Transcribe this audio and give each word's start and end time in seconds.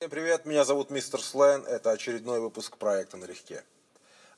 Всем 0.00 0.08
привет, 0.08 0.46
меня 0.46 0.64
зовут 0.64 0.88
Мистер 0.88 1.20
Слен, 1.20 1.62
это 1.66 1.90
очередной 1.90 2.40
выпуск 2.40 2.78
проекта 2.78 3.18
«Налегке». 3.18 3.62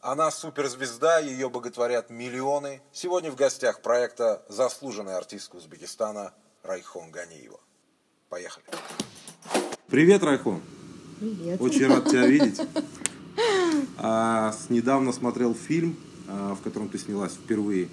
Она 0.01 0.33
суперзвезда, 0.33 1.21
ее 1.21 1.49
боготворят 1.49 2.11
миллионы. 2.11 2.83
Сегодня 2.93 3.31
в 3.31 3.37
гостях 3.37 3.81
проекта 3.81 4.43
заслуженная 4.49 5.17
артистка 5.17 5.55
Узбекистана 5.55 6.35
Райхон 6.65 7.13
Ганиева. 7.13 7.61
Поехали. 8.29 8.65
Привет, 9.87 10.25
Райхон. 10.25 10.61
Привет. 11.21 11.61
Очень 11.61 11.87
рад 11.87 12.07
тебя 12.07 12.27
видеть. 12.27 12.61
А, 13.99 14.53
недавно 14.69 15.13
смотрел 15.13 15.55
фильм, 15.55 15.97
а, 16.27 16.57
в 16.57 16.63
котором 16.63 16.89
ты 16.89 16.99
снялась 16.99 17.35
впервые. 17.35 17.89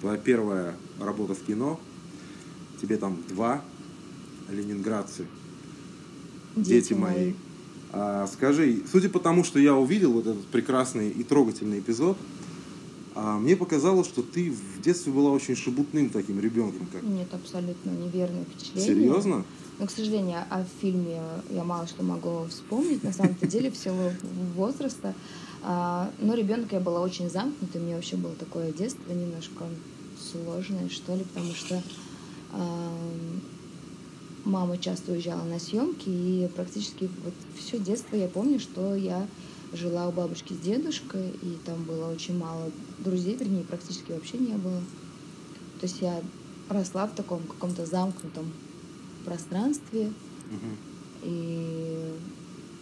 Твоя 0.00 0.18
первая 0.18 0.76
работа 1.00 1.32
в 1.32 1.42
кино. 1.46 1.80
Тебе 2.82 2.98
там 2.98 3.22
два 3.28 3.62
ленинградцы 4.50 5.26
дети, 6.56 6.92
мои. 6.94 7.34
А, 7.92 8.26
скажи, 8.26 8.82
судя 8.90 9.08
по 9.08 9.18
тому, 9.18 9.44
что 9.44 9.58
я 9.58 9.74
увидел 9.74 10.12
вот 10.12 10.26
этот 10.26 10.46
прекрасный 10.46 11.10
и 11.10 11.22
трогательный 11.22 11.78
эпизод, 11.78 12.18
а, 13.14 13.38
мне 13.38 13.56
показалось, 13.56 14.06
что 14.06 14.22
ты 14.22 14.50
в 14.50 14.82
детстве 14.82 15.12
была 15.12 15.30
очень 15.30 15.56
шебутным 15.56 16.10
таким 16.10 16.38
ребенком. 16.38 16.86
Как... 16.92 17.02
Нет, 17.02 17.28
абсолютно 17.32 17.90
неверное 17.90 18.44
впечатление. 18.44 18.94
Серьезно? 18.94 19.44
Но, 19.78 19.86
к 19.86 19.90
сожалению, 19.90 20.38
о 20.50 20.64
фильме 20.80 21.20
я 21.50 21.64
мало 21.64 21.86
что 21.86 22.02
могу 22.02 22.44
вспомнить, 22.48 23.02
на 23.02 23.12
самом-то 23.12 23.46
деле, 23.46 23.70
в 23.70 23.76
силу 23.76 24.12
возраста. 24.54 25.14
А, 25.62 26.10
но 26.20 26.34
ребенок 26.34 26.72
я 26.72 26.80
была 26.80 27.00
очень 27.00 27.30
замкнутой, 27.30 27.80
у 27.80 27.84
меня 27.84 27.96
вообще 27.96 28.16
было 28.16 28.34
такое 28.34 28.72
детство 28.72 29.12
немножко 29.12 29.64
сложное, 30.20 30.88
что 30.88 31.14
ли, 31.14 31.24
потому 31.24 31.54
что 31.54 31.82
мама 34.44 34.78
часто 34.78 35.12
уезжала 35.12 35.44
на 35.44 35.58
съемки, 35.58 36.08
и 36.08 36.48
практически 36.54 37.10
вот 37.24 37.34
все 37.56 37.78
детство 37.78 38.16
я 38.16 38.28
помню, 38.28 38.60
что 38.60 38.94
я 38.94 39.26
жила 39.72 40.08
у 40.08 40.12
бабушки 40.12 40.52
с 40.52 40.58
дедушкой, 40.58 41.30
и 41.42 41.58
там 41.64 41.82
было 41.84 42.10
очень 42.10 42.38
мало 42.38 42.70
друзей, 42.98 43.36
вернее, 43.36 43.64
практически 43.64 44.12
вообще 44.12 44.38
не 44.38 44.54
было. 44.54 44.80
То 45.80 45.86
есть 45.86 46.00
я 46.00 46.20
росла 46.68 47.06
в 47.06 47.14
таком 47.14 47.40
каком-то 47.42 47.86
замкнутом 47.86 48.52
пространстве. 49.24 50.06
Угу. 50.50 51.24
И... 51.24 52.12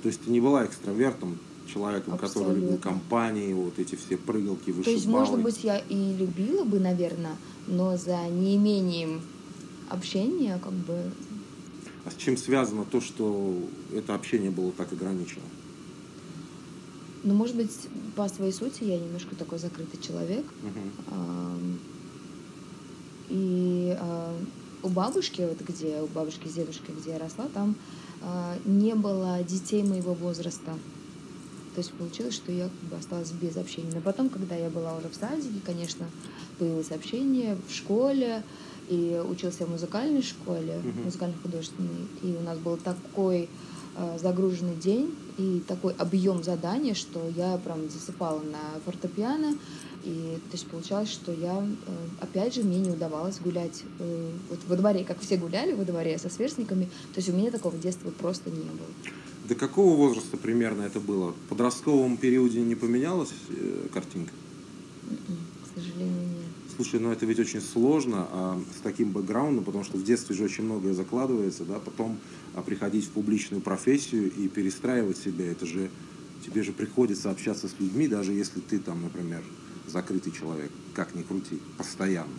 То 0.02 0.08
есть 0.08 0.22
ты 0.22 0.30
не 0.30 0.40
была 0.40 0.64
экстравертом, 0.66 1.38
человеком, 1.66 2.14
Абсолютно. 2.14 2.40
который 2.42 2.60
любил 2.60 2.78
компании, 2.78 3.52
вот 3.52 3.78
эти 3.78 3.96
все 3.96 4.16
прыгалки, 4.16 4.70
вышибалы. 4.70 4.84
То 4.84 4.90
есть, 4.90 5.06
может 5.06 5.40
быть, 5.40 5.64
я 5.64 5.78
и 5.78 6.14
любила 6.14 6.64
бы, 6.64 6.78
наверное, 6.78 7.36
но 7.66 7.96
за 7.96 8.28
неимением 8.28 9.22
общения 9.88 10.58
как 10.62 10.72
бы 10.72 11.10
а 12.06 12.10
с 12.10 12.14
чем 12.14 12.36
связано 12.36 12.84
то, 12.84 13.00
что 13.00 13.58
это 13.92 14.14
общение 14.14 14.50
было 14.50 14.70
так 14.70 14.92
ограничено? 14.92 15.42
Ну, 17.24 17.34
может 17.34 17.56
быть, 17.56 17.72
по 18.14 18.28
своей 18.28 18.52
сути 18.52 18.84
я 18.84 18.98
немножко 18.98 19.34
такой 19.34 19.58
закрытый 19.58 20.00
человек. 20.00 20.46
Uh-huh. 20.62 21.78
И 23.30 23.96
а, 23.98 24.32
у 24.84 24.88
бабушки, 24.88 25.42
вот 25.42 25.60
где, 25.60 26.00
у 26.00 26.06
бабушки 26.06 26.46
с 26.46 26.52
дедушкой, 26.52 26.94
где 26.94 27.10
я 27.10 27.18
росла, 27.18 27.48
там 27.52 27.74
а, 28.22 28.56
не 28.64 28.94
было 28.94 29.42
детей 29.42 29.82
моего 29.82 30.14
возраста. 30.14 30.78
То 31.76 31.82
есть 31.82 31.92
получилось, 31.92 32.34
что 32.34 32.50
я 32.50 32.70
как 32.70 32.88
бы 32.88 32.96
осталась 32.96 33.32
без 33.32 33.54
общения. 33.58 33.92
Но 33.94 34.00
потом, 34.00 34.30
когда 34.30 34.54
я 34.54 34.70
была 34.70 34.96
уже 34.96 35.10
в 35.10 35.14
садике, 35.14 35.60
конечно, 35.62 36.06
появилось 36.58 36.90
общение 36.90 37.54
в 37.68 37.70
школе, 37.70 38.42
и 38.88 39.22
учился 39.28 39.66
в 39.66 39.70
музыкальной 39.70 40.22
школе, 40.22 40.80
uh-huh. 40.82 41.04
музыкально-художественной, 41.04 42.06
и 42.22 42.34
у 42.34 42.40
нас 42.40 42.56
был 42.56 42.78
такой 42.78 43.50
э, 43.96 44.18
загруженный 44.18 44.76
день 44.76 45.14
и 45.36 45.62
такой 45.68 45.92
объем 45.98 46.42
заданий, 46.42 46.94
что 46.94 47.20
я 47.36 47.58
прям 47.58 47.90
засыпала 47.90 48.40
на 48.40 48.80
фортепиано, 48.86 49.58
и 50.04 50.38
то 50.50 50.52
есть 50.52 50.66
получалось, 50.68 51.10
что 51.10 51.30
я, 51.30 51.62
э, 51.62 51.90
опять 52.20 52.54
же, 52.54 52.62
мне 52.62 52.78
не 52.78 52.90
удавалось 52.90 53.38
гулять 53.38 53.82
э, 53.98 54.30
вот 54.48 54.60
во 54.66 54.76
дворе, 54.76 55.04
как 55.04 55.20
все 55.20 55.36
гуляли 55.36 55.72
во 55.72 55.84
дворе 55.84 56.16
со 56.16 56.30
сверстниками, 56.30 56.84
то 57.12 57.18
есть 57.18 57.28
у 57.28 57.32
меня 57.32 57.50
такого 57.50 57.76
детства 57.76 58.10
просто 58.12 58.48
не 58.48 58.60
было. 58.60 59.12
До 59.48 59.54
какого 59.54 59.96
возраста 59.96 60.36
примерно 60.36 60.82
это 60.82 60.98
было? 60.98 61.30
В 61.30 61.48
подростковом 61.48 62.16
периоде 62.16 62.60
не 62.62 62.74
поменялась 62.74 63.32
э, 63.50 63.86
картинка? 63.92 64.32
К 65.04 65.78
сожалению, 65.78 66.28
нет. 66.28 66.46
Слушай, 66.74 66.98
ну 66.98 67.12
это 67.12 67.26
ведь 67.26 67.38
очень 67.38 67.60
сложно 67.60 68.26
а, 68.30 68.60
с 68.76 68.80
таким 68.82 69.12
бэкграундом, 69.12 69.64
потому 69.64 69.84
что 69.84 69.98
в 69.98 70.02
детстве 70.02 70.34
же 70.34 70.44
очень 70.44 70.64
многое 70.64 70.94
закладывается, 70.94 71.64
да, 71.64 71.78
потом 71.78 72.18
а, 72.54 72.62
приходить 72.62 73.04
в 73.04 73.10
публичную 73.10 73.62
профессию 73.62 74.32
и 74.32 74.48
перестраивать 74.48 75.16
себя, 75.16 75.46
это 75.46 75.64
же 75.64 75.90
тебе 76.44 76.62
же 76.62 76.72
приходится 76.72 77.30
общаться 77.30 77.68
с 77.68 77.78
людьми, 77.78 78.08
даже 78.08 78.32
если 78.32 78.60
ты 78.60 78.78
там, 78.78 79.02
например, 79.02 79.44
закрытый 79.86 80.32
человек, 80.32 80.72
как 80.92 81.14
ни 81.14 81.22
крути, 81.22 81.60
постоянно. 81.78 82.34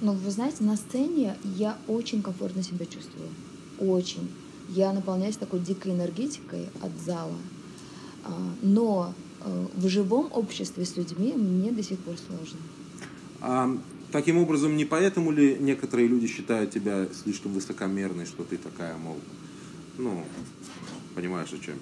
Ну, 0.00 0.12
вы 0.12 0.30
знаете, 0.30 0.64
на 0.64 0.76
сцене 0.76 1.36
я 1.44 1.76
очень 1.86 2.22
комфортно 2.22 2.62
себя 2.62 2.86
чувствую. 2.86 3.28
Очень. 3.78 4.28
Я 4.68 4.92
наполняюсь 4.92 5.36
такой 5.36 5.60
дикой 5.60 5.92
энергетикой 5.92 6.68
от 6.82 6.92
зала. 7.04 7.36
А, 8.24 8.30
но 8.62 9.14
э, 9.40 9.66
в 9.74 9.88
живом 9.88 10.28
обществе 10.32 10.84
с 10.84 10.96
людьми 10.96 11.32
мне 11.34 11.70
до 11.70 11.82
сих 11.82 11.98
пор 12.00 12.16
сложно. 12.16 12.58
А, 13.40 13.76
таким 14.10 14.38
образом, 14.38 14.76
не 14.76 14.84
поэтому 14.84 15.30
ли 15.30 15.56
некоторые 15.60 16.08
люди 16.08 16.26
считают 16.26 16.70
тебя 16.72 17.06
слишком 17.22 17.52
высокомерной, 17.52 18.26
что 18.26 18.42
ты 18.42 18.56
такая, 18.56 18.96
мол, 18.96 19.16
ну, 19.98 20.24
понимаешь, 21.14 21.52
о 21.52 21.58
чем? 21.58 21.76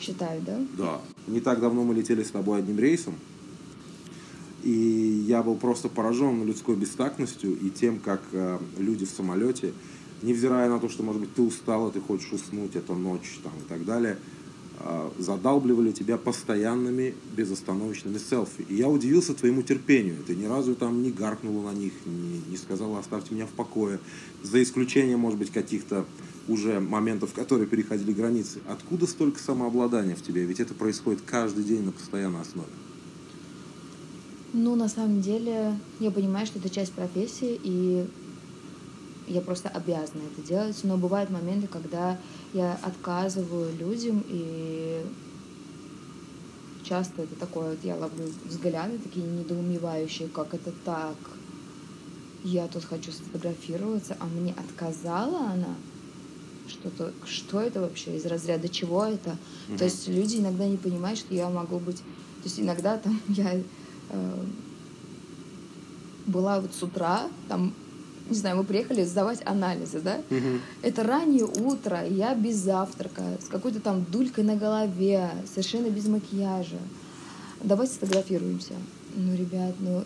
Считают, 0.00 0.44
да? 0.44 0.58
Да. 0.78 1.00
Не 1.26 1.40
так 1.40 1.60
давно 1.60 1.84
мы 1.84 1.94
летели 1.94 2.22
с 2.22 2.30
тобой 2.30 2.60
одним 2.60 2.78
рейсом, 2.78 3.14
и 4.62 5.24
я 5.26 5.42
был 5.42 5.56
просто 5.56 5.88
поражен 5.88 6.44
людской 6.44 6.76
бестактностью 6.76 7.58
и 7.58 7.70
тем, 7.70 7.98
как 7.98 8.20
э, 8.32 8.58
люди 8.78 9.06
в 9.06 9.10
самолете, 9.10 9.72
невзирая 10.22 10.68
на 10.68 10.78
то, 10.78 10.88
что, 10.88 11.02
может 11.02 11.20
быть, 11.20 11.34
ты 11.34 11.42
устала, 11.42 11.90
ты 11.90 12.00
хочешь 12.00 12.32
уснуть, 12.32 12.76
это 12.76 12.94
ночь 12.94 13.40
там, 13.42 13.52
и 13.64 13.68
так 13.68 13.84
далее– 13.84 14.18
а, 14.82 15.12
задалбливали 15.18 15.92
тебя 15.92 16.16
постоянными 16.16 17.14
безостановочными 17.36 18.16
селфи. 18.16 18.64
И 18.66 18.76
я 18.76 18.88
удивился 18.88 19.34
твоему 19.34 19.60
терпению. 19.60 20.16
Ты 20.26 20.34
ни 20.34 20.46
разу 20.46 20.74
там 20.74 21.02
не 21.02 21.10
гаркнула 21.10 21.70
на 21.70 21.76
них, 21.76 21.92
не, 22.06 22.40
не 22.50 22.56
сказала 22.56 22.98
«оставьте 22.98 23.34
меня 23.34 23.46
в 23.46 23.50
покое». 23.50 23.98
За 24.42 24.62
исключением, 24.62 25.20
может 25.20 25.38
быть, 25.38 25.50
каких-то 25.50 26.06
уже 26.48 26.80
моментов, 26.80 27.34
которые 27.34 27.66
переходили 27.66 28.14
границы. 28.14 28.60
Откуда 28.66 29.06
столько 29.06 29.38
самообладания 29.38 30.16
в 30.16 30.22
тебе? 30.22 30.44
Ведь 30.46 30.60
это 30.60 30.72
происходит 30.72 31.20
каждый 31.26 31.64
день 31.64 31.82
на 31.82 31.92
постоянной 31.92 32.40
основе. 32.40 32.70
Ну, 34.54 34.76
на 34.76 34.88
самом 34.88 35.20
деле, 35.20 35.78
я 36.00 36.10
понимаю, 36.10 36.46
что 36.46 36.58
это 36.58 36.70
часть 36.70 36.92
профессии, 36.92 37.60
и 37.62 38.06
я 39.30 39.40
просто 39.40 39.68
обязана 39.68 40.22
это 40.32 40.46
делать. 40.46 40.76
Но 40.82 40.96
бывают 40.96 41.30
моменты, 41.30 41.68
когда 41.68 42.18
я 42.52 42.78
отказываю 42.82 43.74
людям, 43.76 44.24
и 44.28 45.04
часто 46.82 47.22
это 47.22 47.36
такое, 47.36 47.70
вот 47.70 47.84
я 47.84 47.96
ловлю 47.96 48.24
взгляды 48.44 48.98
такие 48.98 49.24
недоумевающие, 49.24 50.28
как 50.28 50.52
это 50.54 50.72
так? 50.84 51.16
Я 52.42 52.66
тут 52.66 52.84
хочу 52.84 53.12
сфотографироваться, 53.12 54.16
а 54.18 54.24
мне 54.24 54.52
отказала 54.52 55.50
она? 55.50 55.74
Что-то, 56.66 57.12
что 57.24 57.60
это 57.60 57.80
вообще 57.80 58.16
из 58.16 58.26
разряда 58.26 58.68
чего 58.68 59.04
это? 59.04 59.30
Mm-hmm. 59.68 59.78
То 59.78 59.84
есть 59.84 60.08
люди 60.08 60.36
иногда 60.36 60.66
не 60.66 60.76
понимают, 60.76 61.18
что 61.18 61.34
я 61.34 61.48
могу 61.50 61.78
быть... 61.78 61.98
То 61.98 62.44
есть 62.44 62.58
иногда 62.58 62.96
там 62.96 63.20
я 63.28 63.60
э, 64.10 64.44
была 66.26 66.60
вот 66.60 66.74
с 66.74 66.82
утра, 66.82 67.28
там 67.48 67.74
не 68.30 68.36
знаю, 68.36 68.56
мы 68.56 68.64
приехали 68.64 69.04
сдавать 69.04 69.40
анализы, 69.44 70.00
да? 70.00 70.20
Угу. 70.30 70.60
Это 70.82 71.02
раннее 71.02 71.44
утро, 71.44 72.04
я 72.06 72.34
без 72.34 72.56
завтрака, 72.56 73.22
с 73.44 73.48
какой-то 73.48 73.80
там 73.80 74.04
дулькой 74.10 74.44
на 74.44 74.56
голове, 74.56 75.30
совершенно 75.52 75.90
без 75.90 76.06
макияжа. 76.06 76.78
Давайте 77.62 77.94
сфотографируемся. 77.94 78.74
Ну, 79.14 79.34
ребят, 79.34 79.74
ну, 79.80 80.04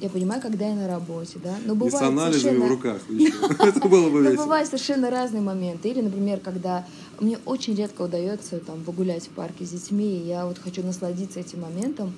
я 0.00 0.08
понимаю, 0.08 0.40
когда 0.40 0.66
я 0.66 0.74
на 0.74 0.88
работе, 0.88 1.38
да, 1.42 1.56
но 1.64 1.74
бывает 1.74 1.94
И 1.94 1.98
с 1.98 2.02
анализами 2.02 2.40
совершенно... 2.40 2.66
в 2.66 2.68
руках 2.68 3.02
Это 3.60 3.88
было 3.88 4.10
бы 4.10 4.22
весело. 4.22 4.44
бывают 4.44 4.68
совершенно 4.68 5.10
разные 5.10 5.42
моменты. 5.42 5.88
Или, 5.88 6.00
например, 6.00 6.40
когда 6.40 6.86
мне 7.20 7.38
очень 7.44 7.74
редко 7.74 8.02
удается 8.02 8.58
там 8.58 8.82
погулять 8.82 9.24
в 9.24 9.30
парке 9.30 9.64
с 9.64 9.70
детьми, 9.70 10.18
и 10.18 10.26
я 10.26 10.46
вот 10.46 10.58
хочу 10.58 10.82
насладиться 10.82 11.40
этим 11.40 11.62
моментом, 11.62 12.12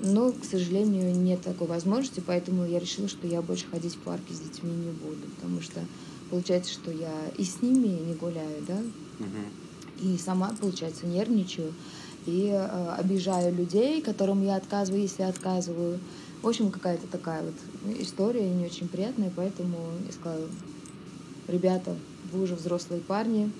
но, 0.00 0.32
к 0.32 0.44
сожалению, 0.44 1.14
нет 1.14 1.40
такой 1.42 1.66
возможности, 1.66 2.22
поэтому 2.24 2.66
я 2.66 2.78
решила, 2.78 3.08
что 3.08 3.26
я 3.26 3.40
больше 3.40 3.66
ходить 3.70 3.94
в 3.94 3.98
парке 3.98 4.34
с 4.34 4.40
детьми 4.40 4.70
не 4.70 4.92
буду, 4.92 5.26
потому 5.36 5.60
что 5.62 5.80
получается, 6.30 6.72
что 6.72 6.90
я 6.90 7.12
и 7.36 7.44
с 7.44 7.62
ними 7.62 7.88
не 7.88 8.14
гуляю, 8.14 8.62
да, 8.66 8.76
угу. 9.18 10.08
и 10.08 10.18
сама, 10.18 10.54
получается, 10.60 11.06
нервничаю 11.06 11.72
и 12.26 12.50
э, 12.52 12.94
обижаю 12.98 13.54
людей, 13.54 14.02
которым 14.02 14.42
я 14.42 14.56
отказываю, 14.56 15.02
если 15.02 15.22
отказываю. 15.22 16.00
В 16.42 16.48
общем, 16.48 16.70
какая-то 16.70 17.06
такая 17.06 17.42
вот 17.42 17.54
история 18.00 18.48
не 18.50 18.64
очень 18.66 18.88
приятная, 18.88 19.32
поэтому 19.34 19.78
я 20.04 20.12
сказала, 20.12 20.48
ребята, 21.48 21.96
вы 22.32 22.42
уже 22.42 22.54
взрослые 22.54 23.00
парни, 23.00 23.50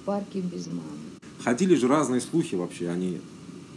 в 0.00 0.04
парке 0.04 0.40
без 0.40 0.68
мамы. 0.68 0.82
Ходили 1.42 1.74
же 1.74 1.88
разные 1.88 2.20
слухи 2.20 2.54
вообще, 2.54 2.88
они 2.88 3.20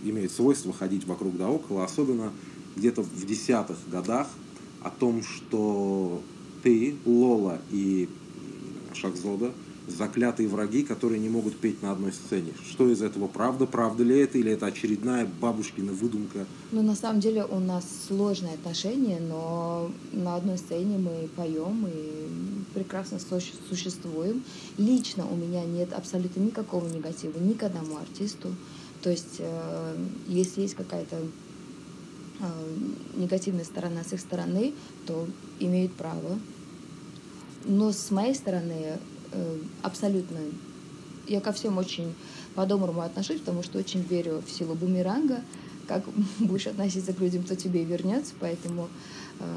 имеют 0.03 0.31
свойство 0.31 0.73
ходить 0.73 1.05
вокруг 1.05 1.37
да 1.37 1.49
около, 1.49 1.83
особенно 1.83 2.31
где-то 2.75 3.01
в 3.01 3.25
десятых 3.25 3.77
годах 3.91 4.27
о 4.81 4.89
том, 4.89 5.23
что 5.23 6.21
ты, 6.63 6.95
Лола 7.05 7.59
и 7.71 8.09
Шахзода– 8.93 9.51
заклятые 9.87 10.49
враги, 10.49 10.83
которые 10.83 11.19
не 11.19 11.29
могут 11.29 11.57
петь 11.57 11.81
на 11.81 11.91
одной 11.91 12.11
сцене. 12.11 12.53
Что 12.69 12.89
из 12.89 13.01
этого 13.01 13.27
правда? 13.27 13.65
Правда 13.65 14.03
ли 14.03 14.19
это? 14.19 14.37
Или 14.37 14.51
это 14.51 14.65
очередная 14.65 15.27
бабушкина 15.39 15.93
выдумка? 15.93 16.45
Ну, 16.71 16.81
на 16.81 16.95
самом 16.95 17.19
деле 17.19 17.45
у 17.45 17.59
нас 17.59 17.85
сложные 18.07 18.55
отношения, 18.55 19.19
но 19.19 19.89
на 20.11 20.35
одной 20.35 20.57
сцене 20.57 20.97
мы 20.97 21.29
поем 21.35 21.87
и 21.87 22.73
прекрасно 22.73 23.19
существуем. 23.69 24.43
Лично 24.77 25.25
у 25.25 25.35
меня 25.35 25.63
нет 25.63 25.93
абсолютно 25.93 26.41
никакого 26.41 26.87
негатива 26.87 27.39
ни 27.39 27.53
к 27.53 27.63
одному 27.63 27.97
артисту. 27.97 28.49
То 29.07 29.11
есть, 29.11 29.37
э, 29.39 30.05
если 30.27 30.63
есть 30.63 30.75
какая-то 30.75 31.15
э, 31.15 32.77
негативная 33.15 33.63
сторона 33.63 34.03
с 34.03 34.11
их 34.11 34.19
стороны, 34.19 34.73
то 35.05 35.25
имеют 35.61 35.93
право. 35.93 36.37
Но 37.63 37.93
с 37.93 38.11
моей 38.11 38.35
стороны 38.35 38.99
Э, 39.31 39.59
абсолютно. 39.81 40.39
Я 41.25 41.39
ко 41.39 41.53
всем 41.53 41.77
очень 41.77 42.13
по-доброму 42.53 42.99
отношусь, 42.99 43.39
потому 43.39 43.63
что 43.63 43.79
очень 43.79 44.01
верю 44.01 44.43
в 44.45 44.51
силу 44.51 44.75
бумеранга. 44.75 45.41
Как 45.87 46.03
будешь 46.39 46.67
относиться 46.67 47.13
к 47.13 47.21
людям, 47.21 47.43
то 47.43 47.55
тебе 47.55 47.85
вернется. 47.85 48.33
Поэтому 48.41 48.89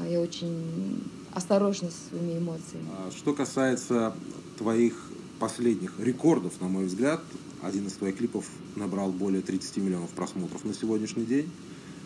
я 0.09 0.21
очень 0.21 1.03
осторожна 1.33 1.89
со 1.89 2.09
своими 2.09 2.37
эмоциями. 2.37 2.87
А 2.99 3.11
что 3.11 3.33
касается 3.33 4.13
твоих 4.57 5.11
последних 5.39 5.99
рекордов, 5.99 6.61
на 6.61 6.69
мой 6.69 6.85
взгляд, 6.85 7.21
один 7.61 7.87
из 7.87 7.93
твоих 7.93 8.17
клипов 8.17 8.45
набрал 8.75 9.11
более 9.11 9.41
30 9.41 9.77
миллионов 9.77 10.09
просмотров 10.11 10.65
на 10.65 10.73
сегодняшний 10.73 11.25
день. 11.25 11.49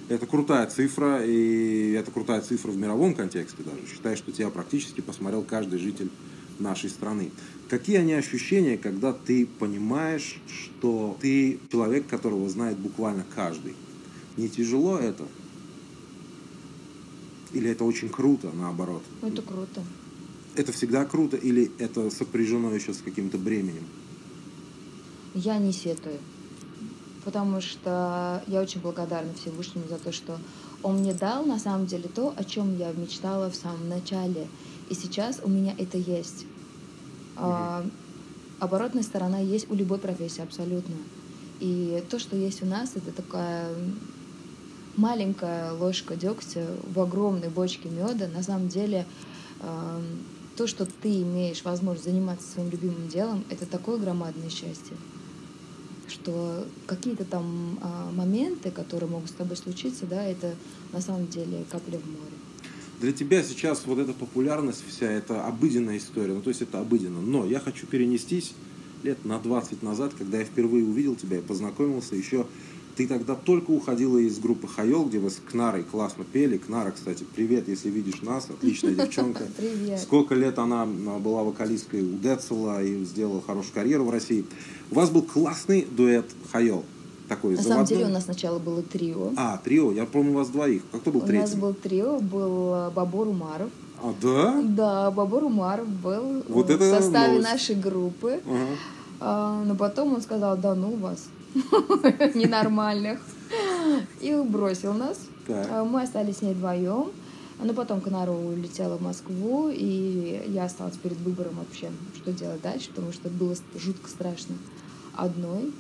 Это 0.07 0.28
крутая 0.28 0.68
цифра, 0.68 1.25
и 1.25 1.94
это 1.94 2.12
крутая 2.12 2.42
цифра 2.42 2.72
в 2.72 2.78
мировом 2.78 3.16
контексте 3.16 3.63
даже. 3.63 3.88
Считай, 3.88 4.16
что 4.16 4.31
тебя 4.31 4.50
практически 4.50 5.02
посмотрел 5.02 5.42
каждый 5.44 5.80
житель 5.80 6.10
нашей 6.60 6.90
страны. 6.90 7.31
Какие 7.69 7.98
они 7.98 8.13
ощущения, 8.13 8.78
когда 8.78 9.13
ты 9.13 9.48
понимаешь, 9.48 10.40
что 10.48 11.18
ты 11.19 11.60
человек, 11.72 12.08
которого 12.08 12.48
знает 12.50 12.78
буквально 12.78 13.25
каждый? 13.36 13.74
Не 14.38 14.48
тяжело 14.48 15.00
это? 15.00 15.25
Или 17.54 17.72
это 17.72 17.84
очень 17.84 18.10
круто, 18.10 18.51
наоборот? 18.54 19.04
Это 19.22 19.42
круто. 19.42 19.84
Это 20.56 20.72
всегда 20.72 21.06
круто 21.06 21.38
или 21.38 21.72
это 21.80 22.10
сопряжено 22.12 22.74
еще 22.74 22.94
с 22.94 22.98
каким-то 22.98 23.38
бременем? 23.38 23.84
Я 25.36 25.58
не 25.58 25.72
сетую. 25.72 26.18
Потому 27.24 27.62
что 27.62 28.42
я 28.48 28.62
очень 28.62 28.82
благодарна 28.82 29.34
Всевышнему 29.34 29.88
за 29.88 29.98
то, 29.98 30.12
что 30.12 30.38
он 30.82 31.00
мне 31.00 31.14
дал 31.14 31.46
на 31.46 31.60
самом 31.60 31.86
деле 31.88 32.08
то, 32.08 32.34
о 32.36 32.44
чем 32.44 32.78
я 32.78 32.92
мечтала 32.92 33.50
в 33.50 33.56
самом 33.56 33.90
начале. 33.90 34.48
И 34.90 34.96
сейчас 34.96 35.40
у 35.44 35.50
меня 35.50 35.76
это 35.78 35.98
есть. 35.98 36.46
А, 37.36 37.86
оборотная 38.60 39.04
сторона 39.04 39.40
есть 39.40 39.70
у 39.70 39.76
любой 39.76 39.98
профессии 39.98 40.42
абсолютно. 40.42 40.96
И 41.60 42.04
то, 42.10 42.20
что 42.20 42.36
есть 42.36 42.64
у 42.64 42.66
нас, 42.66 42.92
это 42.96 43.12
такая 43.12 43.70
маленькая 44.96 45.74
ложка 45.74 46.16
дегтя 46.16 46.66
в 46.94 47.00
огромной 47.00 47.50
бочке 47.50 47.90
меда. 47.90 48.28
На 48.28 48.44
самом 48.44 48.68
деле, 48.68 49.06
э, 49.60 50.02
то, 50.56 50.68
что 50.68 50.86
ты 50.86 51.22
имеешь 51.22 51.64
возможность 51.64 52.06
заниматься 52.06 52.50
своим 52.50 52.70
любимым 52.70 53.08
делом, 53.08 53.44
это 53.50 53.66
такое 53.66 53.98
громадное 53.98 54.50
счастье, 54.50 54.96
что 56.16 56.66
какие-то 56.88 57.26
там 57.26 57.78
э, 57.82 58.12
моменты, 58.14 58.72
которые 58.72 59.10
могут 59.10 59.30
с 59.30 59.34
тобой 59.34 59.58
случиться, 59.58 60.06
да, 60.06 60.24
это 60.24 60.56
на 60.94 61.02
самом 61.02 61.28
деле 61.28 61.66
капля 61.70 61.98
в 61.98 62.06
море 62.06 62.36
для 63.02 63.12
тебя 63.12 63.44
сейчас 63.44 63.84
вот 63.86 64.00
эта 64.00 64.14
популярность 64.14 64.84
вся, 64.88 65.12
это 65.12 65.46
обыденная 65.46 65.98
история, 65.98 66.34
ну 66.34 66.42
то 66.42 66.50
есть 66.50 66.62
это 66.62 66.80
обыденно. 66.80 67.22
Но 67.22 67.46
я 67.46 67.60
хочу 67.60 67.86
перенестись 67.88 68.54
лет 69.04 69.24
на 69.26 69.38
20 69.38 69.84
назад, 69.84 70.14
когда 70.18 70.40
я 70.40 70.46
впервые 70.46 70.86
увидел 70.86 71.16
тебя 71.16 71.38
и 71.38 71.42
познакомился, 71.42 72.16
еще 72.16 72.48
ты 72.96 73.08
тогда 73.08 73.36
только 73.36 73.72
уходила 73.72 74.18
из 74.18 74.40
группы 74.40 74.68
Хайол, 74.68 75.06
где 75.06 75.20
вы 75.20 75.30
с 75.30 75.36
Кнарой 75.36 75.84
классно 75.84 76.24
пели. 76.24 76.58
Кнара, 76.58 76.92
кстати, 76.92 77.26
привет, 77.36 77.68
если 77.68 77.90
видишь 77.90 78.22
нас, 78.22 78.50
отличная 78.50 78.96
девчонка. 78.96 79.44
Привет. 79.58 80.00
Сколько 80.00 80.36
лет 80.36 80.58
она 80.58 80.86
была 80.86 81.44
вокалисткой 81.44 82.04
у 82.04 82.18
Децела 82.18 82.82
и 82.82 83.04
сделала 83.04 83.42
хорошую 83.42 83.74
карьеру 83.74 84.06
в 84.06 84.10
России. 84.10 84.46
У 84.92 84.96
вас 84.96 85.10
был 85.10 85.24
классный 85.24 85.86
дуэт 85.90 86.26
Хайол 86.52 86.86
такой 87.28 87.56
На 87.56 87.64
самом 87.64 87.86
деле 87.86 88.06
у 88.06 88.10
нас 88.10 88.26
сначала 88.26 88.60
было 88.60 88.82
трио. 88.82 89.32
А, 89.36 89.58
трио. 89.58 89.92
Я 89.92 90.06
помню 90.06 90.32
у 90.32 90.36
вас 90.36 90.50
двоих. 90.50 90.84
А 90.94 91.00
кто 91.00 91.12
был 91.12 91.22
у 91.22 91.26
третий? 91.26 91.40
У 91.40 91.42
нас 91.42 91.56
был 91.56 91.74
трио, 91.74 92.20
был 92.20 92.74
э, 92.74 92.92
Бабор 92.92 93.28
Умаров. 93.28 93.70
А, 94.02 94.14
да? 94.22 94.62
Да, 94.62 95.12
Бабор 95.12 95.44
Умаров 95.44 95.88
был 95.88 96.44
вот 96.48 96.68
в 96.68 96.70
это 96.70 97.00
составе 97.00 97.34
новость. 97.34 97.52
нашей 97.52 97.76
группы. 97.76 98.42
Ага. 98.46 98.60
А, 99.20 99.64
но 99.64 99.76
потом 99.76 100.14
он 100.14 100.22
сказал, 100.22 100.58
да 100.58 100.76
ну 100.76 100.96
вас, 100.98 101.26
ненормальных. 102.36 103.19
И 104.22 104.34
бросил 104.36 104.94
нас. 104.94 105.19
А, 105.48 105.84
мы 105.84 106.02
остались 106.04 106.38
с 106.38 106.42
ней 106.42 106.54
вдвоем. 106.54 107.12
Но 107.63 107.74
потом 107.74 108.02
Канару 108.02 108.34
улетела 108.34 108.98
в 108.98 109.02
Москву, 109.02 109.69
и 109.69 110.44
я 110.48 110.66
осталась 110.66 110.98
перед 110.98 111.18
выбором 111.22 111.56
вообще, 111.56 111.90
что 112.16 112.34
делать 112.34 112.62
дальше, 112.62 112.90
потому 112.90 113.13
что 113.13 113.30
было 113.30 113.56
жутко 113.75 114.10
страшно 114.10 114.56
одной. 115.13 115.74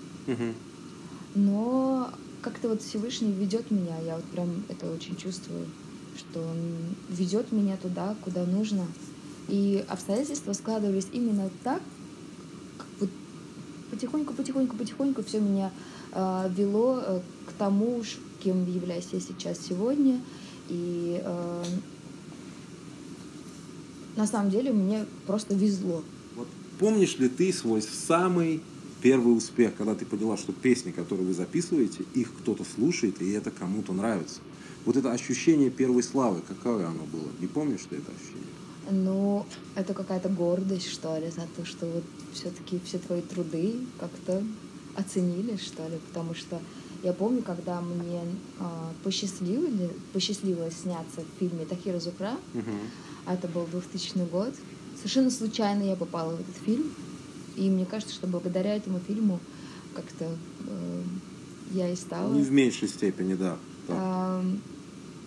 Но 1.35 2.09
как-то 2.41 2.69
вот 2.69 2.81
Всевышний 2.81 3.33
ведет 3.33 3.71
меня, 3.71 3.99
я 4.05 4.15
вот 4.15 4.23
прям 4.25 4.63
это 4.69 4.89
очень 4.89 5.17
чувствую, 5.17 5.65
что 6.17 6.39
он 6.39 6.95
ведет 7.09 7.51
меня 7.51 7.75
туда, 7.75 8.15
куда 8.23 8.45
нужно. 8.45 8.85
И 9.49 9.83
обстоятельства 9.89 10.53
складывались 10.53 11.07
именно 11.11 11.49
так, 11.63 11.81
потихоньку, 13.95 14.33
потихоньку, 14.33 14.75
потихоньку 14.75 15.23
все 15.23 15.39
меня 15.39 15.71
э, 16.11 16.49
вело 16.55 17.01
э, 17.01 17.19
к 17.47 17.53
тому, 17.53 18.03
кем 18.43 18.65
являюсь 18.69 19.07
я 19.11 19.19
сейчас 19.19 19.59
сегодня. 19.59 20.21
И 20.69 21.21
э, 21.23 21.63
на 24.15 24.27
самом 24.27 24.51
деле 24.51 24.71
мне 24.73 25.05
просто 25.25 25.55
везло. 25.55 26.03
Вот 26.35 26.47
помнишь 26.79 27.17
ли 27.17 27.29
ты 27.29 27.53
свой 27.53 27.81
самый 27.81 28.61
первый 29.01 29.37
успех, 29.37 29.75
когда 29.77 29.95
ты 29.95 30.05
поняла, 30.05 30.37
что 30.37 30.51
песни, 30.51 30.91
которые 30.91 31.27
вы 31.27 31.33
записываете, 31.33 32.03
их 32.13 32.33
кто-то 32.39 32.63
слушает, 32.63 33.21
и 33.21 33.31
это 33.31 33.51
кому-то 33.51 33.93
нравится. 33.93 34.41
Вот 34.85 34.97
это 34.97 35.11
ощущение 35.11 35.69
первой 35.69 36.03
славы, 36.03 36.41
какое 36.47 36.87
оно 36.87 37.03
было? 37.11 37.29
Не 37.39 37.47
помнишь 37.47 37.81
ты 37.89 37.97
это 37.97 38.11
ощущение? 38.11 38.45
Ну, 38.91 39.45
это 39.75 39.93
какая-то 39.93 40.29
гордость, 40.29 40.89
что 40.91 41.17
ли, 41.17 41.29
за 41.29 41.47
то, 41.55 41.65
что 41.65 41.87
вот 41.87 42.03
все-таки 42.35 42.79
все 42.85 42.99
твои 42.99 43.21
труды 43.21 43.75
как-то 43.99 44.43
оценили, 44.95 45.57
что 45.57 45.87
ли, 45.87 45.97
потому 46.07 46.35
что 46.35 46.59
я 47.03 47.13
помню, 47.13 47.41
когда 47.41 47.81
мне 47.81 48.21
э, 48.59 48.63
посчастливилось, 49.03 49.91
посчастливилось 50.13 50.75
сняться 50.77 51.21
в 51.21 51.39
фильме 51.39 51.65
«Тахира 51.65 51.99
Зукра», 51.99 52.33
угу. 52.53 52.71
а 53.25 53.33
это 53.33 53.47
был 53.47 53.65
2000 53.65 54.29
год, 54.29 54.53
совершенно 54.97 55.29
случайно 55.29 55.83
я 55.83 55.95
попала 55.95 56.35
в 56.35 56.39
этот 56.39 56.55
фильм, 56.65 56.91
и 57.55 57.69
мне 57.69 57.85
кажется, 57.85 58.13
что 58.13 58.27
благодаря 58.27 58.75
этому 58.75 58.99
фильму 58.99 59.39
как-то 59.93 60.25
э, 60.25 61.03
я 61.71 61.89
и 61.89 61.95
стала... 61.95 62.33
Не 62.33 62.41
в 62.41 62.51
меньшей 62.51 62.87
степени, 62.87 63.35
да. 63.35 63.57
да. 63.87 64.41
Э, 64.41 64.57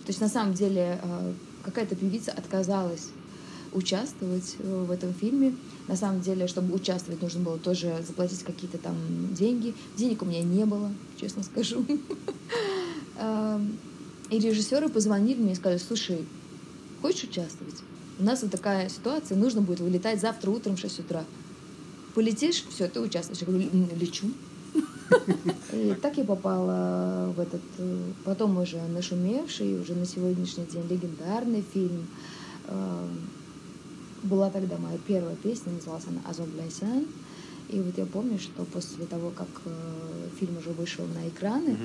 то 0.05 0.09
есть 0.09 0.21
на 0.21 0.29
самом 0.29 0.53
деле 0.53 0.99
э, 1.01 1.33
какая-то 1.63 1.95
певица 1.95 2.31
отказалась 2.31 3.09
участвовать 3.73 4.55
э, 4.59 4.83
в 4.83 4.91
этом 4.91 5.13
фильме. 5.13 5.55
На 5.87 5.95
самом 5.95 6.21
деле, 6.21 6.47
чтобы 6.47 6.73
участвовать, 6.73 7.21
нужно 7.21 7.41
было 7.41 7.57
тоже 7.57 8.03
заплатить 8.05 8.43
какие-то 8.43 8.77
там 8.77 8.95
деньги. 9.33 9.73
Денег 9.97 10.21
у 10.21 10.25
меня 10.25 10.41
не 10.41 10.65
было, 10.65 10.91
честно 11.19 11.43
скажу. 11.43 11.85
Эм, 13.17 13.77
и 14.29 14.39
режиссеры 14.39 14.89
позвонили 14.89 15.41
мне 15.41 15.53
и 15.53 15.55
сказали, 15.55 15.79
слушай, 15.79 16.25
хочешь 17.01 17.25
участвовать? 17.25 17.75
У 18.19 18.23
нас 18.23 18.41
вот 18.41 18.51
такая 18.51 18.89
ситуация, 18.89 19.37
нужно 19.37 19.61
будет 19.61 19.79
вылетать 19.79 20.21
завтра 20.21 20.51
утром 20.51 20.75
в 20.75 20.79
6 20.79 20.99
утра 20.99 21.25
полетишь, 22.19 22.65
все, 22.69 22.87
ты 22.89 22.99
участвуешь. 22.99 23.39
Я 23.39 23.47
говорю, 23.47 23.69
лечу. 23.97 24.27
И 25.73 25.95
так 26.01 26.17
я 26.17 26.25
попала 26.25 27.31
в 27.35 27.39
этот, 27.39 27.61
э, 27.77 28.11
потом 28.25 28.57
уже 28.57 28.77
нашумевший, 28.89 29.79
уже 29.79 29.95
на 29.95 30.05
сегодняшний 30.05 30.65
день 30.65 30.83
легендарный 30.89 31.63
фильм. 31.73 32.07
Э, 34.23 34.27
была 34.27 34.49
тогда 34.49 34.77
моя 34.77 34.97
первая 35.07 35.35
песня, 35.35 35.73
называлась 35.73 36.05
она 36.07 36.21
«Азон 36.29 36.49
Бляйсян». 36.49 37.05
И 37.69 37.79
вот 37.81 37.97
я 37.99 38.05
помню, 38.07 38.39
что 38.39 38.65
после 38.65 39.05
того, 39.05 39.29
как 39.29 39.47
э, 39.65 40.27
фильм 40.39 40.57
уже 40.57 40.71
вышел 40.71 41.05
на 41.05 41.27
экраны, 41.29 41.77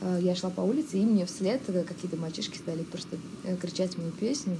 mm-hmm. 0.00 0.22
я 0.22 0.36
шла 0.36 0.50
по 0.50 0.60
улице, 0.60 0.98
и 0.98 1.04
мне 1.04 1.26
вслед 1.26 1.62
какие-то 1.66 2.16
мальчишки 2.16 2.56
стали 2.56 2.84
просто 2.84 3.16
кричать 3.60 3.98
мою 3.98 4.12
песню. 4.12 4.56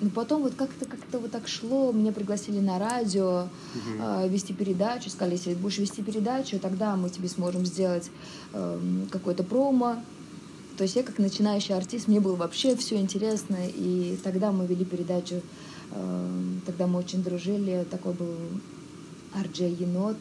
ну, 0.00 0.10
потом 0.10 0.42
вот 0.42 0.54
как-то 0.54 0.84
как-то 0.84 1.18
вот 1.18 1.30
так 1.30 1.48
шло, 1.48 1.92
меня 1.92 2.12
пригласили 2.12 2.60
на 2.60 2.78
радио 2.78 3.48
э, 3.98 4.28
вести 4.28 4.52
передачу, 4.52 5.10
сказали, 5.10 5.36
если 5.36 5.54
будешь 5.54 5.78
вести 5.78 6.02
передачу, 6.02 6.58
тогда 6.58 6.94
мы 6.96 7.10
тебе 7.10 7.28
сможем 7.28 7.64
сделать 7.66 8.10
э, 8.52 8.80
какое-то 9.10 9.44
промо. 9.44 9.96
То 10.76 10.84
есть 10.84 10.94
я 10.94 11.02
как 11.02 11.18
начинающий 11.18 11.74
артист, 11.74 12.06
мне 12.06 12.20
было 12.20 12.36
вообще 12.36 12.76
все 12.76 13.00
интересно, 13.00 13.56
и 13.66 14.16
тогда 14.22 14.52
мы 14.52 14.66
вели 14.66 14.84
передачу, 14.84 15.36
э, 15.36 15.40
тогда 16.66 16.86
мы 16.86 16.98
очень 16.98 17.22
дружили, 17.22 17.86
такой 17.90 18.12
был 18.14 18.34
Арджей 19.32 19.72
Енот, 19.72 20.16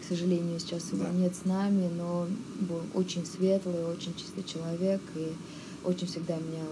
к 0.00 0.04
сожалению, 0.08 0.58
сейчас 0.60 0.92
его 0.92 1.04
Да. 1.04 1.10
нет 1.10 1.34
с 1.34 1.44
нами, 1.44 1.88
но 1.96 2.26
был 2.60 2.80
очень 2.94 3.24
светлый, 3.24 3.84
очень 3.84 4.14
чистый 4.16 4.44
человек, 4.44 5.00
и 5.14 5.32
очень 5.84 6.06
всегда 6.06 6.36
меня 6.36 6.64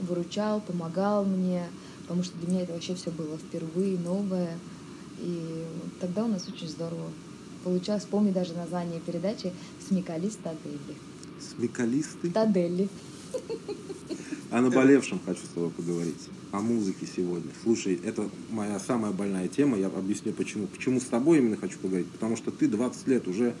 выручал, 0.00 0.60
помогал 0.60 1.24
мне, 1.24 1.66
потому 2.02 2.22
что 2.22 2.36
для 2.38 2.48
меня 2.48 2.62
это 2.62 2.72
вообще 2.72 2.94
все 2.94 3.10
было 3.10 3.36
впервые, 3.38 3.98
новое. 3.98 4.58
И 5.20 5.64
тогда 6.00 6.24
у 6.24 6.28
нас 6.28 6.48
очень 6.48 6.68
здорово 6.68 7.10
получалось. 7.62 8.06
Помню 8.10 8.32
даже 8.32 8.54
название 8.54 9.00
передачи 9.00 9.52
«Смекалист 9.86 10.40
Таделли». 10.42 10.96
Смекалисты. 11.38 12.30
Таделли. 12.30 12.88
О 14.50 14.60
наболевшем 14.60 15.20
хочу 15.24 15.42
с 15.44 15.54
тобой 15.54 15.70
поговорить. 15.70 16.28
О 16.50 16.60
музыке 16.60 17.06
сегодня. 17.06 17.52
Слушай, 17.62 18.00
это 18.04 18.28
моя 18.50 18.80
самая 18.80 19.12
больная 19.12 19.46
тема. 19.46 19.78
Я 19.78 19.86
объясню 19.86 20.32
почему. 20.32 20.66
Почему 20.66 20.98
с 20.98 21.04
тобой 21.04 21.38
именно 21.38 21.56
хочу 21.56 21.78
поговорить? 21.78 22.08
Потому 22.08 22.36
что 22.36 22.50
ты 22.50 22.66
20 22.66 23.06
лет 23.06 23.28
уже 23.28 23.54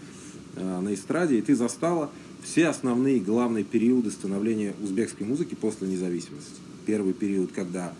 э, 0.56 0.80
на 0.80 0.92
эстраде, 0.92 1.38
и 1.38 1.42
ты 1.42 1.54
застала 1.54 2.10
все 2.42 2.66
основные 2.66 3.20
главные 3.20 3.62
периоды 3.62 4.10
становления 4.10 4.74
узбекской 4.82 5.24
музыки 5.24 5.54
после 5.54 5.86
независимости. 5.86 6.56
Первый 6.86 7.12
период, 7.12 7.52
когда 7.52 7.92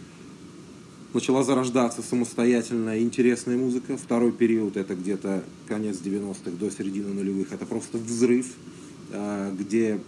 начала 1.14 1.44
зарождаться 1.44 2.02
самостоятельная 2.02 2.99
интересная 2.99 3.56
музыка. 3.56 3.97
Второй 3.97 4.32
период 4.32 4.76
это 4.76 4.97
где-то 4.97 5.44
конец 5.68 5.99
90-х 5.99 6.50
до 6.59 6.70
середины 6.73 7.14
нулевых. 7.14 7.52
Это 7.52 7.66
просто 7.66 7.99
взрыв, 7.99 8.49
э, 9.12 9.54
где 9.56 10.00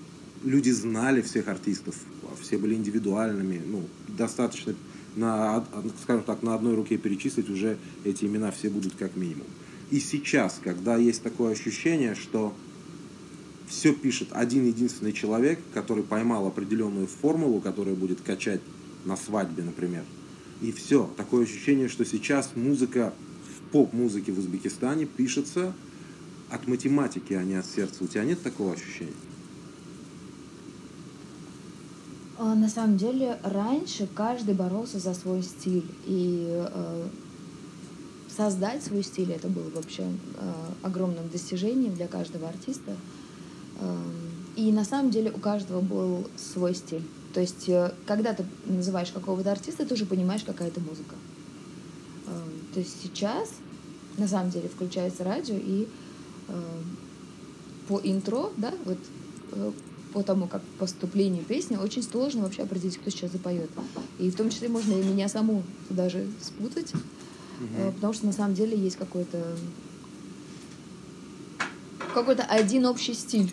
люди 0.43 0.71
знали 0.71 1.23
всех 1.23 1.47
артистов, 1.47 1.95
все 2.41 2.59
были 2.59 2.75
индивидуальными. 2.75 3.61
Ну, 3.65 3.85
достаточно, 4.09 4.75
на, 5.17 5.59
од- 5.59 5.67
скажем 6.03 6.25
так, 6.25 6.43
на 6.43 6.55
одной 6.55 6.75
руке 6.75 6.97
перечислить 6.97 7.51
уже 7.51 7.79
эти 8.05 8.25
имена 8.25 8.51
все 8.51 8.71
будут 8.71 8.95
как 8.95 9.17
минимум. 9.17 9.47
И 9.91 10.01
сейчас, 10.01 10.61
когда 10.63 10.97
есть 10.97 11.23
такое 11.23 11.53
ощущение, 11.53 12.15
что 12.15 12.55
все 13.69 13.93
пишет 13.95 14.29
один 14.33 14.67
единственный 14.67 15.13
человек, 15.13 15.59
который 15.75 16.03
поймал 16.03 16.47
определенную 16.47 17.07
формулу, 17.07 17.61
которая 17.61 17.95
будет 17.95 18.21
качать 18.21 18.61
на 19.05 19.17
свадьбе, 19.17 19.63
например. 19.63 20.05
И 20.61 20.73
все. 20.73 21.11
Такое 21.17 21.45
ощущение, 21.45 21.89
что 21.89 22.05
сейчас 22.05 22.51
музыка, 22.55 23.13
поп-музыки 23.73 24.31
в 24.31 24.39
Узбекистане 24.39 25.07
пишется 25.07 25.75
от 26.51 26.69
математики, 26.69 27.33
а 27.33 27.43
не 27.43 27.55
от 27.55 27.67
сердца. 27.67 28.05
У 28.05 28.07
тебя 28.07 28.25
нет 28.25 28.43
такого 28.43 28.75
ощущения? 28.75 29.13
А, 32.32 32.32
На 32.43 32.69
самом 32.69 32.97
деле, 32.97 33.39
раньше 33.45 34.09
каждый 34.13 34.55
боролся 34.55 34.99
за 34.99 35.15
свой 35.15 35.43
стиль. 35.43 35.87
И 36.07 36.49
э, 36.51 37.09
создать 38.37 38.83
свой 38.83 39.05
стиль 39.05 39.31
это 39.31 39.47
было 39.47 39.71
вообще 39.71 40.03
э, 40.03 40.53
огромным 40.83 41.29
достижением 41.29 41.95
для 41.95 42.09
каждого 42.09 42.49
артиста. 42.49 42.97
Эм, 43.81 44.13
И 44.57 44.73
на 44.73 44.85
самом 44.85 45.13
деле 45.13 45.31
у 45.31 45.39
каждого 45.39 45.81
был 45.83 46.27
свой 46.37 46.75
стиль. 46.75 47.05
То 47.33 47.41
есть, 47.41 47.69
э, 47.69 47.95
когда 48.07 48.35
ты 48.35 48.45
называешь 48.67 49.13
какого-то 49.13 49.53
артиста, 49.53 49.87
ты 49.87 49.95
уже 49.95 50.05
понимаешь, 50.05 50.43
какая 50.43 50.67
это 50.67 50.81
музыка. 50.81 51.15
Эм, 52.27 52.75
То 52.75 52.81
есть 52.81 52.97
сейчас, 53.05 53.51
на 54.19 54.27
самом 54.27 54.51
деле, 54.51 54.69
включается 54.69 55.23
радио, 55.23 55.55
и 55.55 55.87
эм, 56.49 56.97
по 57.87 58.01
интро, 58.03 58.51
да, 58.57 58.75
вот 58.85 58.99
по 60.13 60.23
тому, 60.23 60.47
как 60.47 60.63
по 60.63 60.81
поступлению 60.81 61.45
песни, 61.45 61.77
очень 61.77 62.03
сложно 62.03 62.43
вообще 62.43 62.63
определить, 62.63 62.99
кто 62.99 63.11
сейчас 63.11 63.33
запоет. 63.33 63.71
И 64.19 64.31
в 64.31 64.37
том 64.37 64.51
числе 64.51 64.69
можно 64.69 64.93
и 64.93 65.03
меня 65.03 65.29
саму 65.29 65.63
даже 65.91 66.27
спутать, 66.41 66.93
э, 67.77 67.93
потому 67.93 68.13
что 68.13 68.27
на 68.27 68.33
самом 68.33 68.55
деле 68.55 68.77
есть 68.77 68.97
какой-то 68.97 69.57
какой-то 72.15 72.43
один 72.43 72.85
общий 72.87 73.15
стиль. 73.15 73.51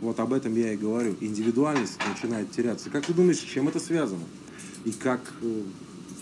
Вот 0.00 0.18
об 0.18 0.32
этом 0.32 0.56
я 0.56 0.72
и 0.72 0.76
говорю. 0.76 1.14
Индивидуальность 1.20 1.98
начинает 2.08 2.50
теряться. 2.50 2.90
Как 2.90 3.06
ты 3.06 3.14
думаешь, 3.14 3.38
с 3.38 3.42
чем 3.42 3.68
это 3.68 3.78
связано? 3.78 4.24
И 4.84 4.90
как 4.90 5.20
э, 5.42 5.62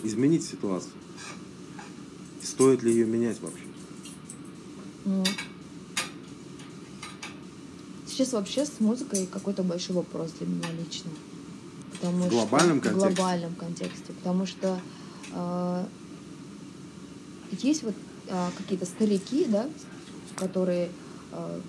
изменить 0.03 0.43
ситуацию? 0.43 0.93
Стоит 2.43 2.83
ли 2.83 2.91
ее 2.91 3.07
менять 3.07 3.39
вообще? 3.41 3.63
Ну, 5.05 5.23
Сейчас 8.21 8.33
вообще 8.33 8.65
с 8.65 8.79
музыкой 8.79 9.25
какой-то 9.25 9.63
большой 9.63 9.95
вопрос 9.95 10.29
для 10.37 10.45
меня 10.45 10.67
лично. 10.77 11.09
Потому 11.93 12.25
В 12.25 12.29
глобальном 12.29 12.79
что, 12.79 12.89
контексте? 12.89 13.09
В 13.09 13.15
глобальном 13.15 13.55
контексте. 13.55 14.13
Потому 14.13 14.45
что 14.45 14.79
э, 15.33 15.85
есть 17.63 17.81
вот 17.81 17.95
э, 18.27 18.49
какие-то 18.59 18.85
старики, 18.85 19.45
да, 19.45 19.67
которые 20.35 20.89
э, 21.31 21.61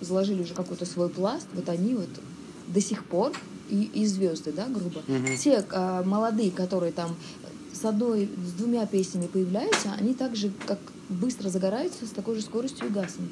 заложили 0.00 0.44
уже 0.44 0.54
какой-то 0.54 0.86
свой 0.86 1.10
пласт, 1.10 1.46
вот 1.52 1.68
они 1.68 1.92
вот 1.92 2.08
до 2.68 2.80
сих 2.80 3.04
пор 3.04 3.32
и, 3.68 3.90
и 3.92 4.06
звезды, 4.06 4.50
да, 4.52 4.64
грубо. 4.66 5.02
Мгм. 5.06 5.36
Те 5.36 5.62
э, 5.70 6.02
молодые, 6.06 6.50
которые 6.52 6.92
там 6.92 7.16
с 7.74 7.84
одной, 7.84 8.30
с 8.46 8.52
двумя 8.52 8.86
песнями 8.86 9.26
появляются, 9.26 9.92
они 9.92 10.14
так 10.14 10.36
же, 10.36 10.52
как 10.66 10.78
быстро 11.10 11.50
загораются, 11.50 12.06
с 12.06 12.10
такой 12.10 12.36
же 12.36 12.40
скоростью 12.40 12.86
и 12.86 12.90
гаснут. 12.90 13.30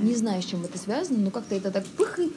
Не 0.00 0.14
знаю, 0.14 0.42
с 0.42 0.46
чем 0.46 0.64
это 0.64 0.78
связано, 0.78 1.18
но 1.18 1.30
как-то 1.30 1.54
это 1.54 1.70
так 1.70 1.86
пых 1.86 2.18
и 2.20 2.32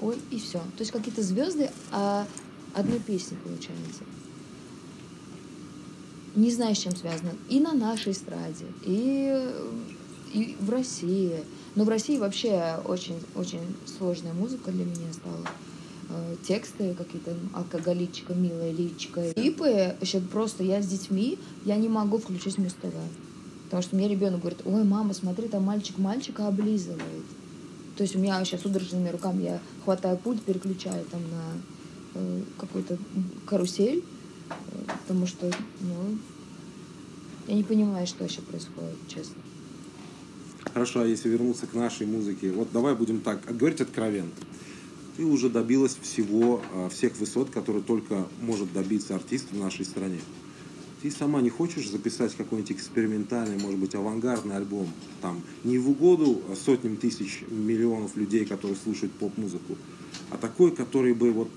ой, 0.00 0.16
и 0.30 0.38
все. 0.38 0.58
То 0.58 0.80
есть 0.80 0.92
какие-то 0.92 1.22
звезды 1.22 1.70
а 1.90 2.26
одной 2.74 3.00
песни 3.00 3.36
получается. 3.42 4.04
Не 6.34 6.52
знаю, 6.52 6.74
с 6.74 6.78
чем 6.78 6.94
связано. 6.94 7.32
И 7.48 7.58
на 7.58 7.72
нашей 7.72 8.12
эстраде, 8.12 8.66
и, 8.84 9.52
и 10.32 10.56
в 10.60 10.70
России. 10.70 11.40
Но 11.74 11.84
в 11.84 11.88
России 11.88 12.16
вообще 12.16 12.80
очень, 12.84 13.20
очень 13.34 13.76
сложная 13.86 14.32
музыка 14.32 14.70
для 14.70 14.84
меня 14.84 15.12
стала. 15.12 15.48
Э, 16.10 16.36
Тексты 16.46 16.94
какие-то 16.94 17.34
алкоголичка, 17.54 18.34
милая 18.34 18.70
личка. 18.70 19.32
Клипы, 19.32 19.96
еще 20.00 20.20
просто 20.20 20.62
я 20.62 20.80
с 20.80 20.86
детьми, 20.86 21.38
я 21.64 21.76
не 21.76 21.88
могу 21.88 22.18
включить 22.18 22.58
Муз 22.58 22.74
ТВ. 22.74 22.94
Потому 23.68 23.82
что 23.82 23.96
мне 23.96 24.08
ребенок 24.08 24.40
говорит, 24.40 24.60
ой, 24.64 24.82
мама, 24.82 25.12
смотри, 25.12 25.46
там 25.46 25.62
мальчик 25.62 25.98
мальчика 25.98 26.48
облизывает. 26.48 27.24
То 27.96 28.02
есть 28.02 28.16
у 28.16 28.18
меня 28.18 28.42
сейчас 28.44 28.62
судорожными 28.62 29.10
руками 29.10 29.42
я 29.42 29.60
хватаю 29.84 30.16
пульт, 30.16 30.40
переключаю 30.42 31.04
там 31.04 31.20
на 31.30 31.42
э, 32.14 32.42
какую-то 32.56 32.96
карусель, 33.44 34.02
э, 34.48 34.52
потому 35.02 35.26
что, 35.26 35.50
ну, 35.80 36.18
я 37.46 37.54
не 37.54 37.62
понимаю, 37.62 38.06
что 38.06 38.24
еще 38.24 38.40
происходит, 38.40 38.96
честно. 39.06 39.42
Хорошо, 40.72 41.00
а 41.00 41.06
если 41.06 41.28
вернуться 41.28 41.66
к 41.66 41.74
нашей 41.74 42.06
музыке, 42.06 42.52
вот 42.52 42.68
давай 42.72 42.94
будем 42.94 43.20
так, 43.20 43.44
говорить 43.54 43.82
откровенно. 43.82 44.30
Ты 45.18 45.24
уже 45.24 45.50
добилась 45.50 45.96
всего, 46.00 46.62
а, 46.72 46.88
всех 46.88 47.16
высот, 47.16 47.50
которые 47.50 47.82
только 47.82 48.28
может 48.40 48.72
добиться 48.72 49.14
артист 49.14 49.46
в 49.50 49.58
нашей 49.58 49.84
стране. 49.84 50.20
Ты 51.00 51.12
сама 51.12 51.40
не 51.40 51.48
хочешь 51.48 51.88
записать 51.88 52.34
какой-нибудь 52.34 52.72
экспериментальный, 52.72 53.56
может 53.58 53.78
быть, 53.78 53.94
авангардный 53.94 54.56
альбом? 54.56 54.88
Там 55.22 55.42
не 55.62 55.78
в 55.78 55.88
угоду 55.88 56.42
сотням 56.56 56.96
тысяч 56.96 57.44
миллионов 57.48 58.16
людей, 58.16 58.44
которые 58.44 58.76
слушают 58.76 59.12
поп-музыку, 59.12 59.76
а 60.30 60.36
такой, 60.36 60.74
который 60.74 61.14
бы 61.14 61.30
вот, 61.30 61.48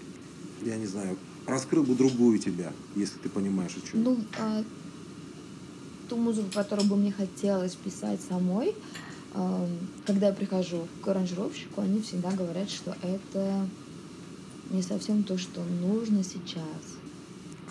я 0.62 0.78
не 0.78 0.86
знаю, 0.86 1.18
раскрыл 1.48 1.84
бы 1.84 1.96
другую 1.96 2.38
тебя, 2.38 2.72
если 2.96 3.18
ты 3.18 3.30
понимаешь, 3.30 3.76
о 3.76 3.92
чем. 3.92 4.04
Ну, 4.04 4.20
а, 4.38 4.64
ту 6.08 6.18
музыку, 6.18 6.50
которую 6.54 6.88
бы 6.88 6.96
мне 6.96 7.12
хотелось 7.12 7.74
писать 7.74 8.22
самой, 8.22 8.76
а, 9.34 9.68
когда 10.06 10.28
я 10.28 10.34
прихожу 10.34 10.88
к 11.04 11.08
аранжировщику, 11.08 11.82
они 11.82 12.02
всегда 12.02 12.32
говорят, 12.32 12.70
что 12.70 12.96
это 13.02 13.68
не 14.70 14.84
совсем 14.84 15.24
то, 15.24 15.40
что 15.40 15.64
нужно 15.64 16.24
сейчас. 16.24 17.01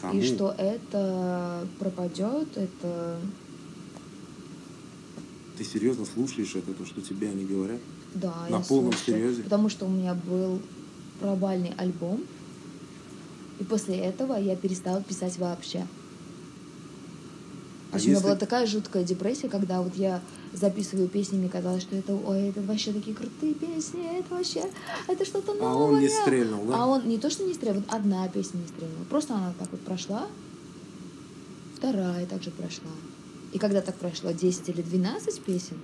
Кому? 0.01 0.19
И 0.21 0.25
что 0.27 0.55
это 0.57 1.67
пропадет, 1.79 2.57
это 2.57 3.19
Ты 5.59 5.65
серьезно 5.65 6.05
слушаешь 6.07 6.55
это, 6.55 6.73
то, 6.73 6.87
что 6.87 7.01
тебе 7.03 7.29
они 7.29 7.45
говорят? 7.45 7.81
да, 8.15 8.35
На 8.49 8.57
я 8.57 8.61
полном 8.61 8.93
слушаю. 8.93 9.19
серьезе? 9.21 9.43
Потому 9.43 9.69
что 9.69 9.87
у 9.87 9.89
меня 9.89 10.15
был 10.15 10.61
провальный 11.21 11.73
альбом, 11.77 12.23
и 13.61 13.65
после 13.65 13.97
этого 13.99 14.37
я 14.39 14.57
перестала 14.57 15.03
писать 15.03 15.39
вообще. 15.39 15.87
То 17.91 17.97
есть 17.97 18.07
у 18.07 18.11
меня 18.11 18.21
была 18.21 18.37
такая 18.37 18.67
жуткая 18.67 19.03
депрессия, 19.03 19.49
когда 19.49 19.83
вот 19.83 19.97
я 19.97 20.21
записываю 20.53 21.09
песни, 21.09 21.39
мне 21.39 21.49
казалось, 21.49 21.83
что 21.83 21.97
это, 21.97 22.15
ой, 22.15 22.49
это 22.49 22.61
вообще 22.63 22.93
такие 22.93 23.17
крутые 23.17 23.55
песни, 23.55 24.19
это 24.19 24.35
вообще, 24.35 24.65
это 25.09 25.25
что-то 25.25 25.55
новое. 25.55 25.71
А 25.71 25.75
он 25.77 26.01
не 26.01 26.09
стрельнул, 26.09 26.65
да? 26.67 26.77
А 26.77 26.87
он 26.87 27.09
не 27.09 27.19
то, 27.19 27.31
что 27.31 27.45
не 27.45 27.53
стрельнул, 27.53 27.83
вот 27.83 27.93
одна 27.95 28.29
песня 28.29 28.59
не 28.59 28.69
стрельнула. 28.69 29.05
Просто 29.09 29.35
она 29.35 29.53
так 29.59 29.69
вот 29.73 29.81
прошла, 29.81 30.27
вторая 31.77 32.27
также 32.27 32.51
прошла. 32.53 32.91
И 33.53 33.59
когда 33.59 33.81
так 33.81 33.97
прошло 33.97 34.31
10 34.31 34.69
или 34.69 34.83
12 34.83 35.41
песен, 35.41 35.77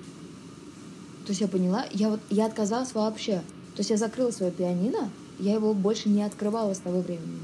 то 1.24 1.30
есть 1.30 1.40
я 1.40 1.48
поняла, 1.48 1.86
я 1.90 2.10
вот 2.10 2.20
я 2.30 2.46
отказалась 2.46 2.94
вообще. 2.94 3.42
То 3.74 3.80
есть 3.80 3.90
я 3.90 3.96
закрыла 3.96 4.30
свое 4.30 4.52
пианино, 4.52 5.10
я 5.40 5.54
его 5.54 5.74
больше 5.74 6.08
не 6.08 6.22
открывала 6.22 6.72
с 6.72 6.78
того 6.78 7.00
времени. 7.00 7.40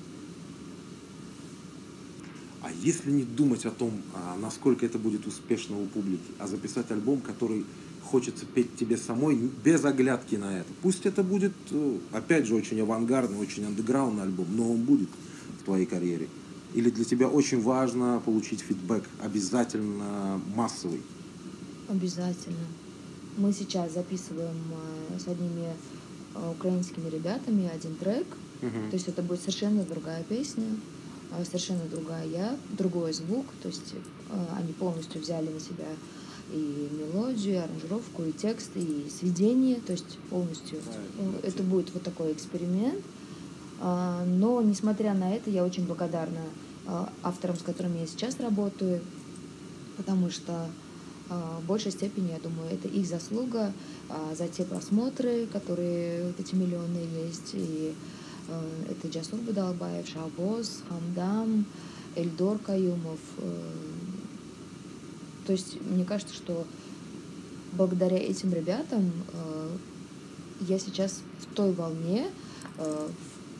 А 2.63 2.71
если 2.83 3.11
не 3.11 3.25
думать 3.25 3.67
о 3.67 3.71
том, 3.71 3.91
а, 4.15 4.37
насколько 4.41 4.87
это 4.87 4.99
будет 4.99 5.27
успешно 5.27 5.81
у 5.81 5.87
публики, 5.87 6.23
а 6.39 6.47
записать 6.47 6.91
альбом, 6.93 7.21
который 7.21 7.65
хочется 8.13 8.47
петь 8.47 8.77
тебе 8.77 8.97
самой, 8.97 9.37
без 9.65 9.85
оглядки 9.85 10.37
на 10.37 10.59
это. 10.59 10.69
Пусть 10.83 11.07
это 11.07 11.23
будет, 11.23 11.53
э, 11.71 11.99
опять 12.13 12.47
же, 12.47 12.55
очень 12.55 12.81
авангардный, 12.81 13.39
очень 13.39 13.65
андеграундный 13.65 14.25
альбом, 14.25 14.47
но 14.51 14.71
он 14.71 14.83
будет 14.83 15.09
в 15.61 15.65
твоей 15.65 15.87
карьере. 15.87 16.29
Или 16.75 16.91
для 16.91 17.05
тебя 17.05 17.29
очень 17.29 17.63
важно 17.63 18.23
получить 18.25 18.61
фидбэк, 18.61 19.05
обязательно 19.23 20.41
массовый? 20.55 21.01
Обязательно. 21.89 22.67
Мы 23.39 23.53
сейчас 23.53 23.95
записываем 23.95 24.57
э, 25.11 25.19
с 25.19 25.27
одними 25.27 25.69
э, 26.35 26.51
украинскими 26.51 27.09
ребятами 27.09 27.71
один 27.75 27.95
трек. 27.97 28.27
Угу. 28.61 28.91
То 28.91 28.97
есть 28.97 29.09
это 29.09 29.23
будет 29.23 29.41
совершенно 29.41 29.83
другая 29.83 30.23
песня, 30.23 30.67
совершенно 31.45 31.85
другая 31.91 32.27
я, 32.27 32.57
другой 32.71 33.13
звук. 33.13 33.47
То 33.63 33.69
есть 33.69 33.95
они 34.57 34.73
полностью 34.73 35.21
взяли 35.21 35.49
на 35.49 35.61
себя 35.61 35.87
и 36.53 36.89
мелодию, 36.93 37.55
и 37.55 37.59
аранжировку, 37.59 38.25
и 38.25 38.33
текст, 38.33 38.71
и 38.75 39.09
сведение. 39.11 39.81
То 39.81 39.93
есть 39.93 40.19
полностью 40.31 40.79
это 41.43 41.63
будет 41.63 41.93
вот 41.95 42.03
такой 42.03 42.33
эксперимент. 42.33 43.03
А, 43.85 44.25
но, 44.25 44.63
несмотря 44.63 45.13
на 45.13 45.35
это, 45.35 45.51
я 45.51 45.65
очень 45.65 45.85
благодарна 45.85 46.41
а, 46.87 47.13
авторам, 47.23 47.57
с 47.57 47.63
которыми 47.63 47.99
я 47.99 48.07
сейчас 48.07 48.39
работаю, 48.39 49.01
потому 49.97 50.31
что 50.31 50.69
а, 51.29 51.59
в 51.61 51.67
большей 51.67 51.91
степени, 51.91 52.31
я 52.31 52.39
думаю, 52.39 52.71
это 52.71 52.87
их 52.87 53.07
заслуга 53.07 53.73
за 54.37 54.47
те 54.47 54.65
просмотры, 54.65 55.47
которые 55.47 56.27
вот 56.27 56.39
эти 56.39 56.55
миллионы 56.55 56.99
есть. 57.27 57.51
И 57.55 57.95
это 58.89 59.09
Джасур 59.09 59.41
Бадалбаев, 59.41 60.09
Шабоз, 60.09 60.83
Хамдам, 60.89 61.67
Эльдор 62.17 62.59
Каюмов. 62.59 63.21
Э. 63.39 63.71
То 65.47 65.53
есть 65.53 65.81
мне 65.81 66.05
кажется, 66.05 66.35
что 66.35 66.67
благодаря 67.73 68.19
этим 68.19 68.53
ребятам 68.53 69.11
э, 69.33 69.77
я 70.69 70.79
сейчас 70.79 71.23
в 71.41 71.55
той 71.55 71.73
волне, 71.73 72.27
э, 72.79 73.09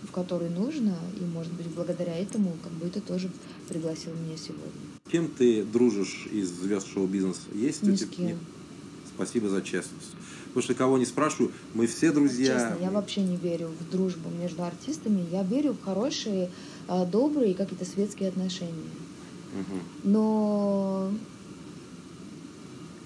в 0.09 0.13
которой 0.13 0.51
нужно, 0.51 0.97
и, 1.21 1.25
может 1.25 1.53
быть, 1.53 1.67
благодаря 1.69 2.17
этому, 2.17 2.57
как 2.63 2.73
бы, 2.73 2.87
это 2.87 3.01
тоже 3.01 3.31
пригласил 3.69 4.13
меня 4.15 4.37
сегодня. 4.37 4.71
Кем 5.11 5.29
ты 5.29 5.65
дружишь 5.65 6.27
из 6.31 6.49
звезд 6.51 6.87
шоу-бизнеса? 6.89 7.41
Есть 7.55 7.83
Ни 7.83 7.93
у 7.93 7.97
тебя? 7.97 8.25
Нет. 8.25 8.37
Спасибо 9.25 9.49
за 9.49 9.63
честность. 9.63 10.17
Потому 10.47 10.63
что 10.63 10.75
кого 10.75 10.99
не 10.99 11.07
спрашиваю, 11.07 11.53
мы 11.75 11.87
все 11.87 12.11
друзья. 12.13 12.55
Честно, 12.55 12.83
я 12.83 12.91
вообще 12.91 13.23
не 13.23 13.37
верю 13.37 13.69
в 13.69 13.91
дружбу 13.91 14.29
между 14.31 14.65
артистами. 14.65 15.25
Я 15.31 15.45
верю 15.45 15.75
в 15.75 15.85
хорошие, 15.85 16.51
а, 16.89 17.07
добрые 17.07 17.55
какие-то 17.55 17.85
светские 17.85 18.31
отношения. 18.31 18.91
Угу. 19.55 19.81
Но 20.11 21.13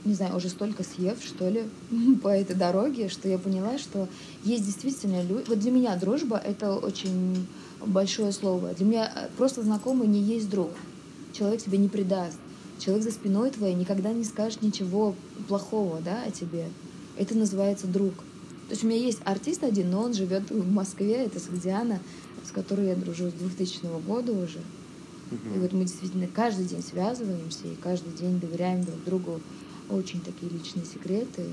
не 0.07 0.15
знаю, 0.15 0.37
уже 0.37 0.49
столько 0.49 0.85
съев, 0.85 1.19
что 1.23 1.49
ли, 1.49 1.65
по 2.23 2.29
этой 2.29 2.57
дороге, 2.57 3.09
что 3.11 3.29
я 3.29 3.39
поняла, 3.39 3.77
что 3.77 4.09
есть 4.43 4.65
действительно 4.65 5.23
люди... 5.23 5.45
Вот 5.49 5.59
для 5.59 5.71
меня 5.71 5.97
дружба— 5.97 6.39
это 6.45 6.75
очень 6.75 7.47
большое 7.85 8.33
слово. 8.33 8.73
Для 8.75 8.87
меня 8.87 9.13
э, 9.15 9.29
просто 9.37 9.63
знакомый 9.63 10.09
не 10.09 10.21
есть 10.21 10.49
друг. 10.49 10.71
Человек 11.33 11.63
тебе 11.63 11.77
не 11.77 11.89
предаст. 11.89 12.39
Человек 12.79 13.05
за 13.05 13.11
спиной 13.11 13.51
твоей 13.51 13.75
никогда 13.75 14.13
не 14.13 14.25
скажет 14.25 14.63
ничего 14.63 15.15
плохого 15.49 16.01
да, 16.01 16.23
о 16.23 16.31
тебе. 16.31 16.69
Это 17.17 17.37
называется 17.37 17.87
друг. 17.87 18.15
То 18.69 18.73
есть 18.73 18.85
у 18.85 18.87
меня 18.87 19.01
есть 19.01 19.21
артист 19.25 19.65
один, 19.65 19.91
но 19.91 20.03
он 20.03 20.13
живет 20.13 20.51
в 20.51 20.71
Москве, 20.71 21.25
это 21.25 21.41
Сагдиана, 21.41 22.01
с 22.45 22.51
которой 22.51 22.89
я 22.89 22.97
дружу 22.97 23.31
с 23.31 23.33
2000 23.33 24.05
года 24.07 24.33
уже. 24.33 24.61
И 25.31 25.59
вот 25.59 25.73
мы 25.73 25.85
действительно 25.85 26.29
каждый 26.29 26.67
день 26.67 26.83
связываемся 26.83 27.67
и 27.67 27.75
каждый 27.75 28.13
день 28.13 28.39
доверяем 28.39 28.85
друг 28.85 29.05
другу 29.05 29.41
очень 29.89 30.21
такие 30.21 30.51
личные 30.51 30.85
секреты. 30.85 31.45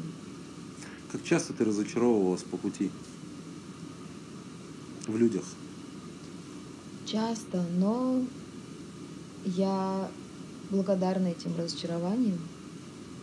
Как 1.11 1.23
часто 1.23 1.53
ты 1.53 1.65
разочаровывалась 1.65 2.43
по 2.43 2.57
пути 2.57 2.91
в 5.07 5.17
людях? 5.17 5.43
Часто, 7.05 7.63
но 7.77 8.23
я 9.45 10.09
благодарна 10.69 11.27
этим 11.27 11.55
разочарованиям, 11.57 12.39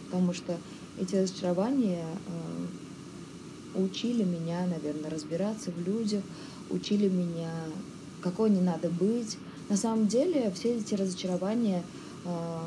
потому 0.07 0.33
что 0.33 0.57
эти 0.98 1.16
разочарования 1.16 2.05
э, 2.26 3.81
учили 3.83 4.24
меня, 4.24 4.66
наверное, 4.66 5.11
разбираться 5.11 5.70
в 5.70 5.87
людях, 5.87 6.22
учили 6.70 7.09
меня, 7.09 7.53
какой 8.20 8.50
не 8.50 8.61
надо 8.61 8.90
быть. 8.90 9.38
На 9.68 9.76
самом 9.76 10.09
деле 10.09 10.53
все 10.55 10.76
эти 10.76 10.94
разочарования 10.94 11.83
э, 12.24 12.59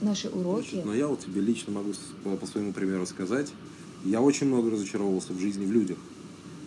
наши 0.00 0.28
уроки. 0.28 0.82
Но 0.84 0.94
я 0.94 1.06
вот 1.06 1.20
тебе 1.20 1.40
лично 1.40 1.72
могу 1.72 1.92
по, 2.24 2.36
по 2.36 2.46
своему 2.46 2.72
примеру 2.72 3.06
сказать, 3.06 3.52
я 4.04 4.20
очень 4.20 4.46
много 4.46 4.70
разочаровывался 4.70 5.32
в 5.32 5.40
жизни, 5.40 5.66
в 5.66 5.72
людях. 5.72 5.98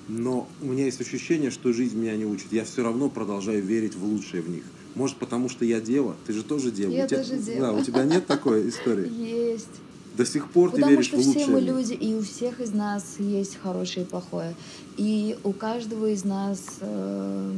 Но 0.08 0.48
у 0.62 0.66
меня 0.66 0.86
есть 0.86 1.02
ощущение, 1.02 1.50
что 1.50 1.72
жизнь 1.72 1.98
меня 1.98 2.16
не 2.16 2.26
учит. 2.26 2.52
Я 2.52 2.66
все 2.66 2.84
равно 2.84 3.10
продолжаю 3.10 3.63
верить 3.63 3.96
в 3.96 4.04
лучшее 4.04 4.44
в 4.44 4.50
них. 4.50 4.63
Может, 4.96 5.18
потому 5.18 5.50
что 5.50 5.66
я 5.66 5.82
дева? 5.82 6.16
Ты 6.28 6.34
же 6.34 6.44
тоже 6.44 6.72
дева. 6.72 6.92
Я 6.92 7.06
у 7.06 7.08
тебя, 7.08 7.24
тоже 7.24 7.38
дева. 7.38 7.62
Да, 7.62 7.74
у 7.74 7.84
тебя 7.84 8.04
нет 8.04 8.28
такой 8.28 8.70
истории? 8.70 9.12
Есть. 9.52 9.68
До 10.16 10.26
сих 10.26 10.52
пор 10.52 10.70
Потому 10.70 10.86
ты 10.86 10.92
веришь 10.92 11.10
в 11.10 11.14
лучшее. 11.14 11.34
Потому 11.34 11.46
что 11.46 11.52
все 11.52 11.72
мы 11.72 11.80
люди, 11.80 11.94
и 11.94 12.16
у 12.16 12.22
всех 12.22 12.60
из 12.60 12.72
нас 12.72 13.16
есть 13.18 13.58
хорошее 13.58 14.06
и 14.06 14.10
плохое. 14.10 14.56
И 14.98 15.38
у 15.44 15.54
каждого 15.54 16.06
из 16.06 16.24
нас 16.24 16.60
э, 16.82 17.54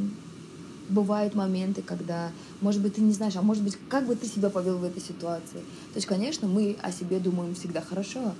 бывают 0.87 1.35
моменты, 1.35 1.81
когда, 1.81 2.31
может 2.61 2.81
быть, 2.81 2.95
ты 2.95 3.01
не 3.01 3.11
знаешь, 3.11 3.35
а 3.35 3.41
может 3.41 3.61
быть, 3.61 3.77
как 3.89 4.05
бы 4.05 4.15
ты 4.15 4.27
себя 4.27 4.49
повел 4.49 4.77
в 4.77 4.85
этой 4.85 5.01
ситуации. 5.01 5.57
То 5.57 5.95
есть, 5.95 6.07
конечно, 6.07 6.47
мы 6.47 6.77
о 6.81 6.93
себе 6.93 7.19
думаем 7.19 7.55
всегда 7.55 7.81
хорошо. 7.81 8.33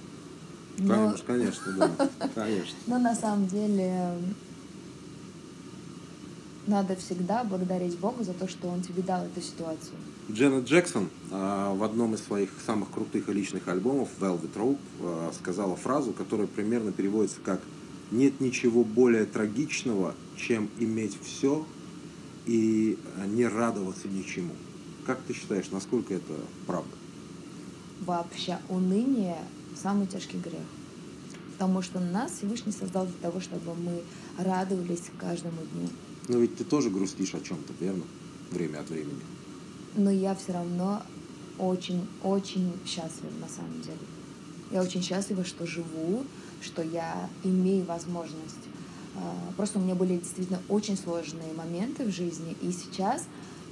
Но... 0.78 1.14
Конечно, 1.26 1.26
конечно, 1.26 1.74
да. 1.78 2.10
Конечно. 2.36 2.76
Но 2.88 3.00
на 3.00 3.16
самом 3.16 3.48
деле 3.48 4.12
надо 6.68 6.96
всегда 6.96 7.44
благодарить 7.44 7.98
Бога 7.98 8.24
за 8.24 8.34
то, 8.34 8.48
что 8.48 8.68
Он 8.68 8.82
тебе 8.82 9.02
дал 9.02 9.26
эту 9.26 9.42
ситуацию. 9.42 9.96
Дженнет 10.32 10.66
Джексон 10.66 11.10
э, 11.32 11.74
в 11.76 11.84
одном 11.84 12.16
из 12.16 12.24
своих 12.24 12.50
самых 12.66 12.92
крутых 12.92 13.30
и 13.30 13.34
личных 13.34 13.68
альбомов 13.68 14.10
Velvet 14.20 14.54
Rope 14.56 14.80
э, 15.00 15.32
сказала 15.40 15.76
фразу, 15.76 16.14
которая 16.14 16.48
примерно 16.48 16.92
переводится 16.92 17.38
как 17.44 17.62
«Нет 18.12 18.40
ничего 18.42 18.84
более 18.84 19.26
трагичного, 19.26 20.16
чем 20.38 20.70
иметь 20.80 21.18
все, 21.22 21.66
и 22.46 22.98
не 23.28 23.48
радоваться 23.48 24.08
ничему. 24.08 24.54
Как 25.06 25.20
ты 25.22 25.34
считаешь, 25.34 25.72
насколько 25.72 26.14
это 26.14 26.34
правда? 26.68 26.92
Вообще 28.02 28.60
уныние– 28.70 29.38
самый 29.76 30.08
тяжкий 30.08 30.38
грех. 30.38 30.62
Потому 31.54 31.82
что 31.82 32.00
нас 32.00 32.34
Всевышний 32.34 32.72
создал 32.72 33.06
для 33.06 33.16
того, 33.22 33.40
чтобы 33.40 33.74
мы 33.76 34.04
радовались 34.38 35.04
каждому 35.18 35.62
дню. 35.74 35.90
Но 36.28 36.38
ведь 36.38 36.58
ты 36.58 36.64
тоже 36.64 36.90
грустишь 36.90 37.34
о 37.36 37.42
чем-то, 37.42 37.74
верно? 37.80 38.04
Время 38.52 38.80
от 38.80 38.90
времени. 38.90 39.22
Но 39.96 40.12
я 40.12 40.36
все 40.36 40.54
равно 40.54 41.04
очень-очень 41.58 42.74
счастлива 42.86 43.32
на 43.40 43.48
самом 43.48 43.82
деле. 43.82 43.98
Я 44.72 44.82
очень 44.82 45.02
счастлива, 45.02 45.46
что 45.46 45.66
живу, 45.66 46.26
что 46.62 46.82
я 46.82 47.30
имею 47.44 47.86
возможность 47.86 48.66
а, 49.16 49.54
просто 49.56 49.80
у 49.80 49.82
меня 49.82 49.96
были 49.96 50.18
действительно 50.18 50.60
очень 50.68 50.98
сложные 50.98 51.54
моменты 51.54 52.06
в 52.06 52.12
жизни, 52.12 52.56
и 52.62 52.72
сейчас 52.72 53.24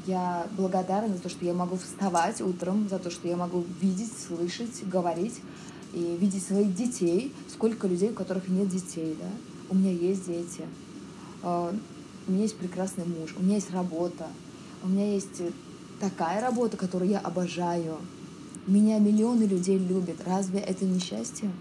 я 0.05 0.47
благодарна 0.57 1.15
за 1.15 1.21
то, 1.21 1.29
что 1.29 1.45
я 1.45 1.53
могу 1.53 1.77
вставать 1.77 2.41
утром, 2.41 2.87
за 2.89 2.99
то, 2.99 3.09
что 3.09 3.27
я 3.27 3.35
могу 3.35 3.65
видеть, 3.81 4.11
слышать, 4.27 4.87
говорить 4.87 5.39
и 5.93 6.17
видеть 6.19 6.45
своих 6.45 6.73
детей. 6.75 7.33
Сколько 7.49 7.87
людей, 7.87 8.09
у 8.09 8.13
которых 8.13 8.47
нет 8.47 8.69
детей, 8.69 9.15
да? 9.19 9.29
У 9.69 9.75
меня 9.75 9.91
есть 9.91 10.25
дети. 10.25 10.63
У 12.27 12.31
меня 12.31 12.43
есть 12.43 12.57
прекрасный 12.57 13.05
муж, 13.05 13.35
у 13.37 13.43
меня 13.43 13.55
есть 13.55 13.71
работа, 13.71 14.27
у 14.83 14.87
меня 14.87 15.13
есть 15.13 15.41
такая 15.99 16.41
работа, 16.41 16.77
которую 16.77 17.09
я 17.09 17.19
обожаю. 17.19 17.97
Меня 18.67 18.99
миллионы 18.99 19.43
людей 19.43 19.77
любят. 19.77 20.17
Разве 20.25 20.59
это 20.59 20.85
не 20.85 20.99
счастье? 20.99 21.51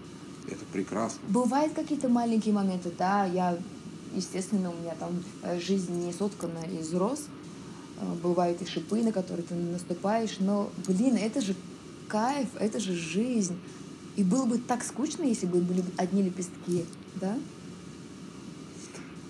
Это 0.47 0.63
прекрасно. 0.71 1.19
Бывают 1.29 1.73
какие-то 1.73 2.09
маленькие 2.09 2.53
моменты, 2.53 2.91
да, 2.97 3.25
я, 3.25 3.57
естественно, 4.15 4.71
у 4.71 4.81
меня 4.81 4.93
там 4.99 5.23
э, 5.41 5.59
жизнь 5.59 5.93
не 6.05 6.11
соткана 6.13 6.59
из 6.79 6.93
роз, 6.93 7.25
э, 7.99 8.13
бывают 8.21 8.61
и 8.61 8.65
шипы, 8.65 9.01
на 9.01 9.11
которые 9.11 9.45
ты 9.45 9.55
наступаешь, 9.55 10.37
но, 10.39 10.69
блин, 10.87 11.15
это 11.15 11.41
же 11.41 11.55
кайф, 12.07 12.49
это 12.59 12.79
же 12.79 12.93
жизнь. 12.93 13.57
И 14.15 14.23
было 14.23 14.45
бы 14.45 14.57
так 14.57 14.83
скучно, 14.83 15.23
если 15.23 15.45
бы 15.45 15.59
были 15.59 15.83
одни 15.97 16.21
лепестки, 16.21 16.85
да? 17.15 17.37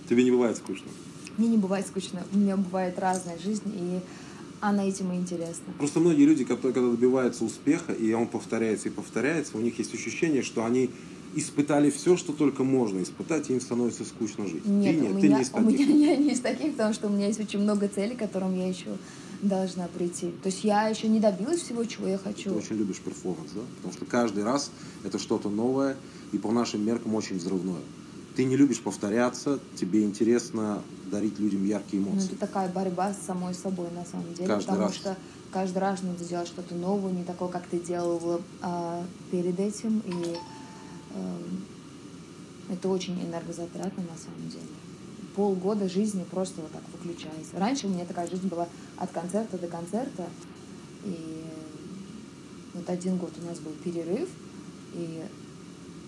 Тебе 0.09 0.23
не 0.23 0.31
бывает 0.31 0.57
скучно? 0.57 0.89
Мне 1.37 1.47
не 1.47 1.57
бывает 1.57 1.87
скучно. 1.87 2.23
У 2.33 2.37
меня 2.37 2.57
бывает 2.57 2.99
разная 2.99 3.37
жизнь, 3.39 3.71
и 3.73 3.99
она 4.61 4.85
этим 4.87 5.11
и 5.11 5.15
интересна. 5.15 5.73
Просто 5.77 5.99
многие 5.99 6.25
люди, 6.25 6.45
которые 6.45 6.73
когда 6.73 6.89
добиваются 6.89 7.43
успеха, 7.43 7.91
и 7.91 8.13
он 8.13 8.27
повторяется 8.27 8.89
и 8.89 8.91
повторяется, 8.91 9.57
у 9.57 9.61
них 9.61 9.77
есть 9.77 9.93
ощущение, 9.93 10.41
что 10.41 10.63
они 10.63 10.89
испытали 11.35 11.89
все, 11.89 12.15
что 12.15 12.31
только 12.31 12.63
можно 12.63 13.01
испытать, 13.01 13.49
и 13.49 13.53
им 13.53 13.61
становится 13.61 14.05
скучно 14.05 14.47
жить. 14.47 14.65
Нет, 14.65 14.95
ты 14.95 15.01
нет, 15.01 15.11
у, 15.11 15.19
ты 15.19 15.27
меня, 15.27 15.37
не 15.37 15.43
из 15.43 15.49
у 15.49 15.53
таких. 15.53 15.87
меня 15.87 16.11
я 16.11 16.17
не 16.17 16.31
из 16.31 16.39
таких, 16.39 16.71
потому 16.73 16.93
что 16.93 17.07
у 17.07 17.09
меня 17.09 17.27
есть 17.27 17.39
очень 17.39 17.59
много 17.59 17.87
целей, 17.87 18.15
к 18.15 18.19
которым 18.19 18.57
я 18.57 18.67
еще 18.69 18.97
должна 19.41 19.87
прийти. 19.87 20.31
То 20.41 20.47
есть 20.47 20.63
я 20.63 20.87
еще 20.87 21.07
не 21.07 21.19
добилась 21.19 21.61
всего, 21.61 21.83
чего 21.83 22.07
я 22.07 22.17
Ты 22.17 22.23
хочу. 22.23 22.55
очень 22.55 22.77
любишь 22.77 22.99
перформанс, 22.99 23.51
да? 23.53 23.61
Потому 23.77 23.93
что 23.93 24.05
каждый 24.05 24.43
раз 24.43 24.71
это 25.03 25.19
что-то 25.19 25.49
новое 25.49 25.97
и 26.31 26.37
по 26.37 26.51
нашим 26.51 26.85
меркам 26.85 27.15
очень 27.15 27.37
взрывное. 27.37 27.81
Ты 28.35 28.45
не 28.45 28.57
любишь 28.57 28.81
повторяться, 28.81 29.59
тебе 29.75 30.03
интересно 30.03 30.81
дарить 31.11 31.37
людям 31.39 31.63
яркие 31.65 32.01
Ну, 32.01 32.09
эмоции. 32.11 32.29
это 32.29 32.37
такая 32.37 32.67
борьба 32.69 33.13
с 33.13 33.25
самой 33.25 33.53
собой, 33.53 33.87
на 33.91 34.03
самом 34.05 34.33
деле. 34.33 34.47
Каждый 34.47 34.65
потому 34.67 34.85
раз. 34.87 34.95
что 34.95 35.17
каждый 35.51 35.77
раз 35.77 36.01
надо 36.01 36.23
делать 36.25 36.47
что-то 36.47 36.73
новое, 36.73 37.11
не 37.11 37.23
такое, 37.23 37.49
как 37.49 37.67
ты 37.67 37.79
делал 37.79 38.41
а, 38.61 39.05
перед 39.29 39.59
этим. 39.59 39.99
И 39.99 40.13
эм, 41.15 41.65
это 42.71 42.89
очень 42.89 43.21
энергозатратно, 43.21 44.03
на 44.03 44.17
самом 44.17 44.49
деле. 44.49 44.65
Полгода 45.35 45.87
жизни 45.87 46.25
просто 46.29 46.61
вот 46.61 46.71
так 46.71 46.81
выключается. 46.91 47.57
Раньше 47.57 47.85
у 47.87 47.89
меня 47.91 48.05
такая 48.05 48.27
жизнь 48.27 48.47
была 48.47 48.67
от 48.97 49.11
концерта 49.11 49.59
до 49.59 49.67
концерта. 49.67 50.27
И 51.05 51.43
вот 52.73 52.89
один 52.89 53.17
год 53.17 53.31
у 53.41 53.45
нас 53.45 53.59
был 53.59 53.73
перерыв, 53.83 54.29
и 54.95 55.21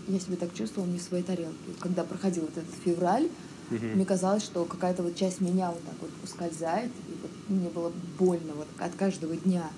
я 0.07 0.19
себя 0.19 0.37
так 0.37 0.53
чувствовала 0.53 0.89
не 0.89 0.97
в 0.99 1.01
своей 1.01 1.23
тарелке. 1.23 1.55
Когда 1.79 2.03
проходил 2.03 2.43
вот 2.43 2.57
этот 2.57 2.73
февраль, 2.83 3.29
Мгм. 3.69 3.95
мне 3.95 4.05
казалось, 4.05 4.43
что 4.43 4.63
какая-то 4.65 5.01
вот 5.01 5.15
часть 5.15 5.41
меня 5.41 5.71
вот 5.71 5.83
так 5.83 5.95
вот 5.99 6.11
ускользает, 6.23 6.91
и 7.07 7.17
вот 7.21 7.31
мне 7.49 7.69
было 7.69 7.91
больно 8.19 8.53
вот 8.53 8.67
от 8.79 8.93
каждого 8.95 9.35
дня. 9.35 9.69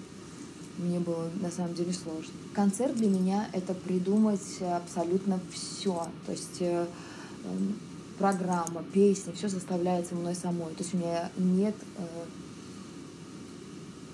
Мне 0.78 1.00
было 1.00 1.30
на 1.42 1.50
самом 1.50 1.74
деле 1.74 1.94
сложно. 1.94 2.34
Концерт 2.54 2.96
для 2.96 3.08
меня 3.08 3.50
это 3.54 3.74
придумать 3.74 4.62
абсолютно 4.62 5.40
все. 5.52 6.08
То 6.26 6.32
есть 6.34 6.58
э, 6.60 6.86
эм, 7.46 7.80
программа, 8.20 8.84
песни, 8.94 9.32
все 9.32 9.50
составляется 9.50 10.16
мной 10.16 10.36
самой. 10.36 10.74
То 10.76 10.84
есть 10.84 10.94
у 10.94 10.98
меня 10.98 11.32
нет 11.38 11.76
э, 11.98 12.02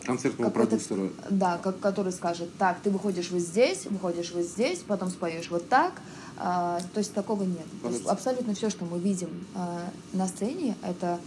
Концертного 0.05 0.49
продюсера. 0.49 1.09
Да, 1.29 1.57
как, 1.57 1.79
который 1.79 2.11
скажет, 2.11 2.49
так, 2.57 2.79
ты 2.81 2.89
выходишь 2.89 3.31
вот 3.31 3.41
здесь, 3.41 3.85
выходишь 3.85 4.31
вот 4.33 4.43
здесь, 4.43 4.79
потом 4.79 5.09
споешь 5.09 5.49
вот 5.49 5.69
так. 5.69 5.93
А, 6.37 6.79
то 6.93 6.99
есть 6.99 7.13
такого 7.13 7.43
нет. 7.43 7.65
То 7.81 7.89
есть 7.89 8.05
абсолютно 8.05 8.53
все, 8.53 8.69
что 8.69 8.85
мы 8.85 8.99
видим 8.99 9.29
а, 9.55 9.89
на 10.13 10.27
сцене, 10.27 10.75
это 10.81 11.19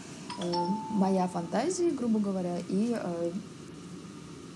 э, 0.42 0.52
моя 0.90 1.28
фантазия, 1.28 1.90
грубо 1.90 2.18
говоря, 2.18 2.58
и 2.68 2.96
э, 3.00 3.30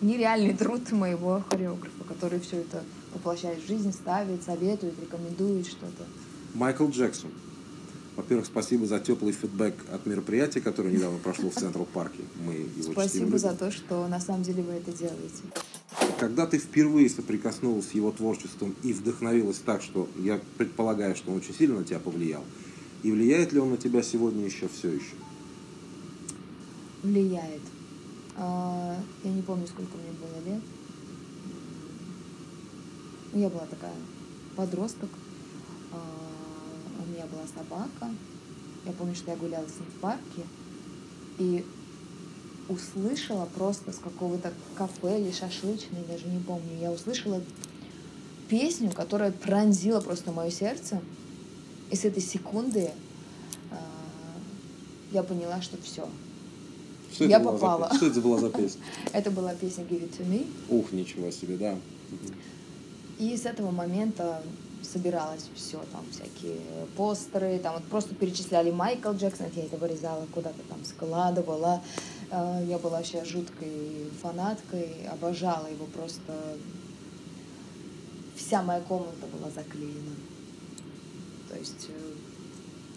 нереальный 0.00 0.54
труд 0.54 0.90
моего 0.92 1.42
хореографа, 1.48 2.04
который 2.04 2.40
все 2.40 2.58
это 2.58 2.82
воплощает 3.14 3.62
в 3.62 3.66
жизнь, 3.66 3.92
ставит, 3.92 4.42
советует, 4.42 4.98
рекомендует 5.00 5.66
что-то. 5.66 6.04
Майкл 6.54 6.88
Джексон. 6.88 7.30
Во-первых, 8.20 8.44
спасибо 8.44 8.84
за 8.84 9.00
теплый 9.00 9.32
фидбэк 9.32 9.74
от 9.90 10.04
мероприятия, 10.04 10.60
которое 10.60 10.92
недавно 10.92 11.18
прошло 11.20 11.48
в 11.48 11.54
Централ 11.54 11.86
Парке. 11.86 12.22
Мы 12.44 12.52
его 12.52 12.92
Спасибо 12.92 13.38
за 13.38 13.54
то, 13.54 13.70
что 13.70 14.06
на 14.08 14.20
самом 14.20 14.42
деле 14.42 14.62
вы 14.62 14.72
это 14.74 14.92
делаете. 14.92 15.42
Когда 16.18 16.46
ты 16.46 16.58
впервые 16.58 17.08
соприкоснулась 17.08 17.88
с 17.88 17.92
его 17.92 18.12
творчеством 18.12 18.76
и 18.82 18.92
вдохновилась 18.92 19.56
так, 19.56 19.80
что 19.80 20.06
я 20.18 20.38
предполагаю, 20.58 21.16
что 21.16 21.30
он 21.30 21.38
очень 21.38 21.54
сильно 21.54 21.78
на 21.78 21.84
тебя 21.84 21.98
повлиял, 21.98 22.44
и 23.02 23.10
влияет 23.10 23.54
ли 23.54 23.58
он 23.58 23.70
на 23.70 23.78
тебя 23.78 24.02
сегодня 24.02 24.44
еще 24.44 24.68
все 24.68 24.90
еще? 24.90 25.16
влияет. 27.02 27.62
А, 28.36 28.98
Я 29.24 29.32
не 29.32 29.40
помню, 29.40 29.66
сколько 29.66 29.96
мне 29.96 30.12
было 30.20 30.54
лет. 30.54 30.62
Я 33.32 33.48
была 33.48 33.64
такая 33.64 33.94
подросток. 34.56 35.08
У 37.06 37.10
меня 37.10 37.26
была 37.26 37.42
собака. 37.46 38.14
Я 38.86 38.92
помню, 38.92 39.14
что 39.14 39.30
я 39.30 39.36
гуляла 39.36 39.66
с 39.66 39.78
ней 39.80 39.86
в 39.88 40.00
парке. 40.00 40.42
И 41.38 41.64
услышала 42.68 43.46
просто 43.46 43.92
с 43.92 43.96
какого-то 43.96 44.52
кафе 44.76 45.20
или 45.20 45.32
шашлычной, 45.32 46.04
даже 46.08 46.26
не 46.26 46.40
помню. 46.40 46.78
Я 46.80 46.92
услышала 46.92 47.42
песню, 48.48 48.90
которая 48.90 49.32
пронзила 49.32 50.00
просто 50.00 50.32
мое 50.32 50.50
сердце. 50.50 51.00
И 51.90 51.96
с 51.96 52.04
этой 52.04 52.22
секунды 52.22 52.90
а, 53.70 53.78
я 55.12 55.22
поняла, 55.22 55.60
что 55.62 55.76
все. 55.82 56.08
Что 57.12 57.24
Я 57.24 57.38
за 57.38 57.44
попала. 57.44 57.88
песня? 57.90 57.96
Что 57.96 58.06
это 58.06 58.20
была 58.20 58.38
за 58.38 58.50
песня? 58.50 58.82
Это 59.12 59.30
была 59.32 59.54
песня 59.54 59.84
Give 59.84 60.08
It 60.08 60.18
To 60.18 60.26
Me. 60.28 60.46
Ух, 60.68 60.92
ничего 60.92 61.30
себе, 61.32 61.56
да. 61.56 61.76
И 63.18 63.36
с 63.36 63.46
этого 63.46 63.72
момента 63.72 64.42
собиралось 64.82 65.48
все, 65.54 65.78
там 65.92 66.04
всякие 66.10 66.60
постеры, 66.96 67.58
там 67.58 67.74
вот 67.74 67.84
просто 67.84 68.14
перечисляли 68.14 68.70
Майкл 68.70 69.12
Джексон, 69.12 69.46
я 69.54 69.64
это 69.64 69.76
вырезала, 69.76 70.26
куда-то 70.32 70.62
там 70.68 70.84
складывала. 70.84 71.82
Э, 72.30 72.64
Я 72.66 72.78
была 72.78 72.98
вообще 72.98 73.24
жуткой 73.24 74.10
фанаткой, 74.22 75.06
обожала 75.10 75.66
его 75.66 75.86
просто. 75.86 76.32
Вся 78.36 78.62
моя 78.62 78.80
комната 78.80 79.26
была 79.26 79.50
заклеена. 79.50 80.14
То 81.48 81.56
есть 81.56 81.88
э, 81.88 82.14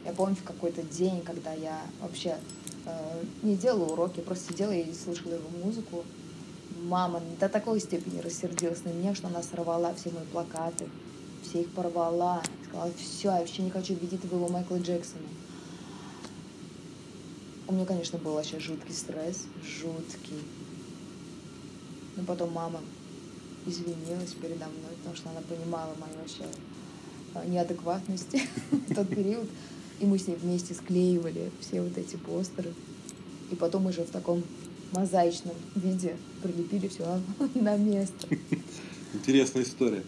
я 0.06 0.14
помню 0.14 0.36
в 0.36 0.44
какой-то 0.44 0.84
день, 0.84 1.22
когда 1.22 1.54
я 1.54 1.82
вообще 2.02 2.38
э, 2.86 3.24
не 3.42 3.56
делала 3.56 3.94
уроки, 3.94 4.20
просто 4.22 4.54
сидела 4.54 4.72
и 4.72 4.94
слушала 4.94 5.34
его 5.34 5.50
музыку. 5.64 6.04
Мама 6.84 7.22
до 7.40 7.50
такой 7.50 7.80
степени 7.80 8.20
рассердилась 8.20 8.84
на 8.84 8.90
меня, 8.90 9.16
что 9.16 9.28
она 9.28 9.42
сорвала 9.42 9.94
все 9.94 10.10
мои 10.10 10.26
плакаты, 10.26 10.88
все 11.44 11.62
их 11.62 11.70
порвала. 11.70 12.42
Сказала, 12.68 12.92
все, 12.98 13.30
я 13.30 13.40
вообще 13.40 13.62
не 13.62 13.70
хочу 13.70 13.94
видеть 13.94 14.22
твоего 14.22 14.48
Майкла 14.50 14.78
Джексона. 14.78 15.28
У 17.68 17.74
меня, 17.74 17.86
конечно, 17.86 18.18
был 18.18 18.34
вообще 18.34 18.60
жуткий 18.60 18.94
стресс, 18.94 19.46
жуткий. 19.64 20.42
Но 22.18 22.24
потом 22.24 22.52
мама 22.52 22.82
извинилась 23.66 24.34
передо 24.34 24.66
мной, 24.66 24.92
потому 24.98 25.16
что 25.16 25.30
она 25.30 25.42
понимала 25.42 25.94
мою 26.00 26.14
вообще 26.20 26.44
э, 27.36 27.48
неадекватность 27.48 28.36
в 28.72 28.96
тот 28.96 29.10
период. 29.10 29.48
И 30.00 30.06
мы 30.06 30.20
с 30.20 30.28
ней 30.28 30.36
вместе 30.36 30.74
склеивали 30.74 31.52
все 31.62 31.82
вот 31.82 31.98
эти 31.98 32.16
постеры. 32.18 32.74
И 33.52 33.56
потом 33.56 33.86
уже 33.86 34.04
в 34.04 34.10
таком 34.10 34.44
мозаичном 34.92 35.56
виде 35.76 36.18
прилепили 36.42 36.88
все 36.88 37.22
на 37.56 37.78
место. 37.78 38.28
Интересная 39.14 39.64
история. 39.64 40.04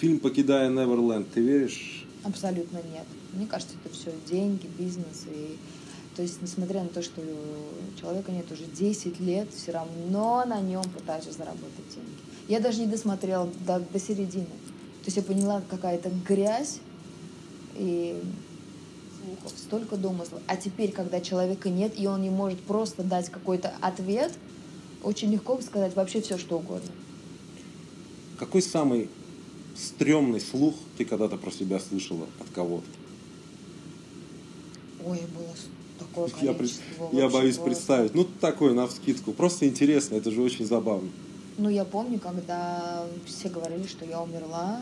Фильм 0.00 0.20
«Покидая 0.20 0.68
Неверленд», 0.70 1.28
ты 1.32 1.40
веришь? 1.40 2.06
Абсолютно 2.22 2.76
нет. 2.76 3.04
Мне 3.32 3.46
кажется, 3.46 3.74
это 3.84 3.92
все 3.92 4.12
деньги, 4.30 4.68
бизнес. 4.78 5.26
И... 5.26 5.56
То 6.14 6.22
есть, 6.22 6.40
несмотря 6.40 6.84
на 6.84 6.88
то, 6.88 7.02
что 7.02 7.20
у 7.20 8.00
человека 8.00 8.30
нет 8.30 8.50
уже 8.52 8.64
10 8.64 9.18
лет, 9.18 9.48
все 9.52 9.72
равно 9.72 10.44
на 10.46 10.60
нем 10.60 10.84
пытаются 10.84 11.32
заработать 11.32 11.88
деньги. 11.92 12.10
Я 12.46 12.60
даже 12.60 12.80
не 12.80 12.86
досмотрела 12.86 13.50
до, 13.66 13.80
до 13.80 13.98
середины. 13.98 14.44
То 14.44 15.06
есть 15.06 15.16
я 15.16 15.22
поняла, 15.24 15.62
какая-то 15.68 16.10
грязь 16.28 16.78
и 17.76 18.22
слухов, 19.28 19.58
столько 19.58 19.96
домыслов. 19.96 20.40
А 20.46 20.56
теперь, 20.56 20.92
когда 20.92 21.20
человека 21.20 21.70
нет, 21.70 21.92
и 21.96 22.06
он 22.06 22.22
не 22.22 22.30
может 22.30 22.60
просто 22.60 23.02
дать 23.02 23.30
какой-то 23.30 23.72
ответ, 23.80 24.32
очень 25.02 25.32
легко 25.32 25.60
сказать 25.60 25.94
вообще 25.96 26.20
все, 26.20 26.38
что 26.38 26.58
угодно. 26.58 26.90
Какой 28.38 28.62
самый 28.62 29.08
стрёмный 29.76 30.40
слух 30.40 30.74
ты 30.96 31.04
когда-то 31.04 31.36
про 31.36 31.50
себя 31.50 31.78
слышала 31.80 32.26
от 32.40 32.48
кого-то? 32.54 32.86
Ой, 35.04 35.20
было 35.34 35.54
такое 35.98 36.30
Я, 36.42 36.54
количество. 36.54 37.08
я 37.12 37.28
боюсь 37.28 37.56
просто. 37.56 37.64
представить. 37.64 38.14
Ну, 38.14 38.24
такое, 38.40 38.74
на 38.74 38.86
вскидку. 38.86 39.32
Просто 39.32 39.66
интересно, 39.66 40.16
это 40.16 40.30
же 40.30 40.42
очень 40.42 40.66
забавно. 40.66 41.08
Ну, 41.56 41.68
я 41.68 41.84
помню, 41.84 42.18
когда 42.20 43.04
все 43.26 43.48
говорили, 43.48 43.86
что 43.86 44.04
я 44.04 44.22
умерла, 44.22 44.80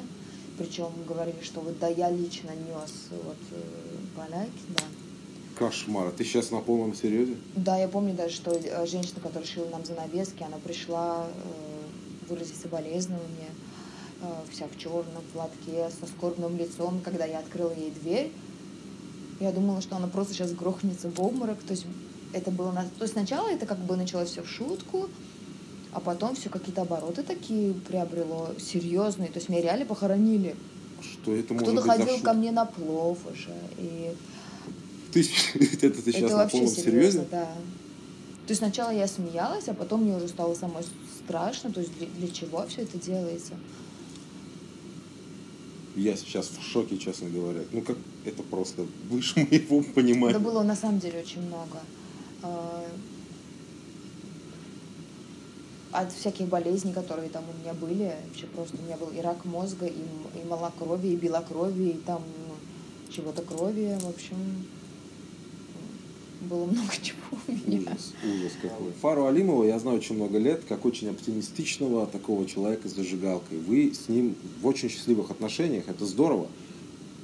причем 0.59 0.89
говорили, 1.09 1.43
что 1.43 1.61
вот 1.61 1.79
да, 1.79 1.89
я 1.89 2.11
лично 2.11 2.51
нес 2.51 2.93
вот 3.25 3.37
э, 3.53 3.61
поляки, 4.15 4.51
да. 4.77 4.85
Кошмар. 5.59 6.09
А 6.09 6.11
Ты 6.11 6.25
сейчас 6.25 6.51
на 6.51 6.61
полном 6.61 6.95
серьезе? 6.95 7.35
Да, 7.55 7.79
я 7.79 7.89
помню 7.89 8.15
даже, 8.15 8.35
что 8.35 8.51
э, 8.53 8.87
женщина, 8.87 9.21
которая 9.23 9.47
шила 9.49 9.69
нам 9.71 9.85
занавески, 9.87 10.43
она 10.43 10.59
пришла 10.59 11.27
э, 11.27 12.29
выразить 12.29 12.57
соболезнования, 12.57 13.49
вся 14.51 14.67
в 14.67 14.79
черном 14.79 15.23
платке, 15.33 15.89
со 16.01 16.07
скорбным 16.07 16.57
лицом. 16.57 17.01
Когда 17.05 17.25
я 17.25 17.39
открыла 17.39 17.73
ей 17.75 17.91
дверь, 17.91 18.33
я 19.41 19.53
думала, 19.53 19.81
что 19.81 19.97
она 19.97 20.09
просто 20.09 20.35
сейчас 20.35 20.53
грохнется 20.53 21.11
в 21.11 21.21
обморок. 21.21 21.59
То 21.63 21.73
есть 21.73 21.87
это 22.33 22.51
было... 22.51 22.73
На... 22.73 22.83
То 22.83 23.03
есть 23.03 23.13
сначала 23.13 23.49
это 23.49 23.67
как 23.67 23.79
бы 23.79 23.97
началось 23.97 24.31
все 24.31 24.43
в 24.43 24.49
шутку, 24.49 25.09
а 25.93 26.01
потом 26.01 26.35
все 26.35 26.49
какие-то 26.49 26.83
обороты 26.83 27.23
такие 27.23 27.75
приобрело 27.75 28.51
серьезные. 28.59 29.29
То 29.29 29.39
есть 29.39 29.49
меня 29.49 29.63
реально 29.63 29.87
похоронили. 29.87 30.57
Что 31.01 31.35
это 31.35 31.55
может 31.55 31.69
Кто-то 31.69 31.87
быть 31.87 31.99
ходил 31.99 32.21
ко 32.21 32.33
мне 32.33 32.53
на 32.53 32.65
плов 32.65 33.19
уже. 33.31 33.55
И 33.79 34.15
Ты, 35.13 35.21
это 35.83 36.03
ты 36.03 36.13
сейчас 36.13 36.31
это 36.31 36.37
на 36.37 36.49
полном 36.49 36.69
серьезно, 36.69 36.83
серьезе? 36.83 37.27
да. 37.31 37.45
То 38.47 38.53
есть 38.53 38.61
сначала 38.61 38.91
я 38.91 39.09
смеялась, 39.09 39.69
а 39.69 39.75
потом 39.75 40.05
мне 40.05 40.17
уже 40.17 40.29
стало 40.29 40.55
самой 40.55 40.85
страшно. 41.25 41.73
То 41.73 41.81
есть 41.81 41.97
для, 41.99 42.07
для 42.07 42.29
чего 42.29 42.65
все 42.69 42.83
это 42.83 42.97
делается? 42.99 43.55
Я 45.97 46.15
сейчас 46.15 46.49
в 46.49 46.63
шоке, 46.63 46.99
честно 46.99 47.31
говоря. 47.31 47.61
Ну 47.73 47.81
как 47.81 47.97
это 48.27 48.43
просто 48.43 48.87
выше 49.09 49.41
моего 49.51 49.83
понимания. 49.83 50.35
Да 50.35 50.39
было 50.39 50.63
на 50.63 50.77
самом 50.77 50.99
деле 50.99 51.21
очень 51.21 51.41
много. 51.41 51.81
А, 52.43 52.85
От 55.93 56.13
всяких 56.13 56.49
болезней, 56.49 56.93
которые 56.93 57.31
там 57.31 57.45
у 57.49 57.63
меня 57.63 57.73
были, 57.73 58.13
вообще 58.29 58.47
просто 58.47 58.77
у 58.77 58.83
меня 58.83 58.99
был 58.99 59.09
и 59.09 59.21
рак 59.21 59.47
мозга, 59.47 59.87
и, 59.87 59.93
и 59.93 60.47
малокровие, 60.47 61.15
и 61.15 61.17
белокровие, 61.17 61.93
и 61.93 61.99
там 61.99 62.23
ну, 62.47 62.55
чего-то 63.11 63.41
крови, 63.41 63.97
в 63.99 64.09
общем, 64.09 64.67
было 66.47 66.65
много 66.65 66.93
чего 67.03 67.39
у 67.47 67.53
меня. 67.53 67.91
Ужас, 67.91 68.13
ужас 68.25 68.53
какой. 68.61 68.93
Фару 69.01 69.27
Алимова 69.27 69.65
я 69.65 69.79
знаю 69.79 69.99
очень 69.99 70.17
много 70.17 70.39
лет, 70.39 70.63
как 70.69 70.85
очень 70.85 71.09
оптимистичного 71.09 72.07
такого 72.07 72.47
человека 72.47 72.89
с 72.89 72.93
зажигалкой. 72.93 73.59
Вы 73.59 73.93
с 73.93 74.09
ним 74.09 74.35
в 74.63 74.67
очень 74.67 74.89
счастливых 74.89 75.31
отношениях, 75.31 75.85
это 75.89 76.07
здорово. 76.07 76.49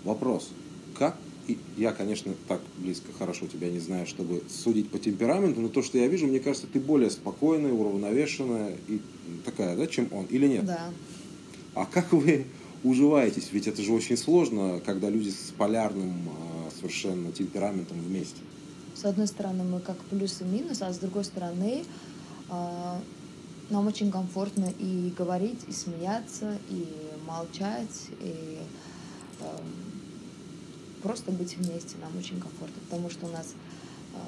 Вопрос, 0.05 0.51
как, 0.99 1.17
и 1.49 1.59
я, 1.77 1.93
конечно, 1.93 2.35
так 2.49 2.61
близко, 2.79 3.13
хорошо 3.17 3.47
тебя 3.47 3.69
не 3.69 3.79
знаю, 3.79 4.07
чтобы 4.07 4.43
судить 4.49 4.91
по 4.91 4.99
темпераменту, 4.99 5.61
но 5.61 5.69
то, 5.69 5.83
что 5.83 5.99
я 5.99 6.07
вижу, 6.07 6.27
мне 6.27 6.41
кажется, 6.41 6.67
ты 6.73 6.81
более 6.81 7.11
спокойная, 7.11 7.73
уравновешенная 7.73 8.77
и 8.89 9.01
такая, 9.45 9.77
да, 9.77 9.87
чем 9.87 10.09
он, 10.13 10.27
или 10.27 10.47
нет? 10.47 10.65
Да. 10.65 10.91
А 11.75 11.87
как 11.87 12.13
вы 12.13 12.47
уживаетесь? 12.85 13.49
Ведь 13.53 13.67
это 13.67 13.83
же 13.83 13.93
очень 13.93 14.17
сложно, 14.17 14.81
когда 14.85 15.09
люди 15.09 15.31
с 15.31 15.53
полярным 15.57 16.13
а, 16.29 16.71
совершенно 16.77 17.33
темпераментом 17.33 17.99
вместе. 18.01 18.39
С 18.95 19.05
одной 19.05 19.27
стороны, 19.27 19.65
мы 19.65 19.81
как 19.81 19.97
плюс 19.99 20.41
и 20.41 20.45
минус, 20.45 20.83
а 20.83 20.93
с 20.93 20.99
другой 20.99 21.25
стороны, 21.25 21.85
а, 22.49 23.01
нам 23.71 23.87
очень 23.87 24.11
комфортно 24.11 24.73
и 24.79 25.13
говорить, 25.17 25.61
и 25.67 25.73
смеяться, 25.73 26.59
и 26.69 26.87
молчать, 27.27 28.09
и 28.21 28.59
эм, 29.41 29.93
просто 31.03 31.33
быть 31.33 31.57
вместе 31.57 31.97
нам 32.01 32.17
очень 32.17 32.41
комфортно, 32.41 32.81
потому 32.85 33.11
что 33.11 33.27
у 33.27 33.31
нас 33.31 33.55
э, 34.15 34.19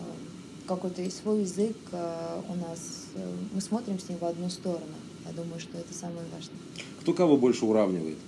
какой-то 0.67 1.03
есть 1.03 1.19
свой 1.19 1.43
язык, 1.43 1.77
э, 1.93 2.41
у 2.49 2.55
нас 2.55 3.07
э, 3.15 3.35
мы 3.53 3.61
смотрим 3.61 3.99
с 3.99 4.09
ним 4.09 4.19
в 4.19 4.25
одну 4.25 4.49
сторону. 4.51 4.95
Я 5.27 5.33
думаю, 5.33 5.61
что 5.61 5.79
это 5.79 5.95
самое 5.95 6.27
важное. 6.35 6.59
Кто 7.01 7.13
кого 7.13 7.37
больше 7.37 7.65
уравнивает? 7.65 8.19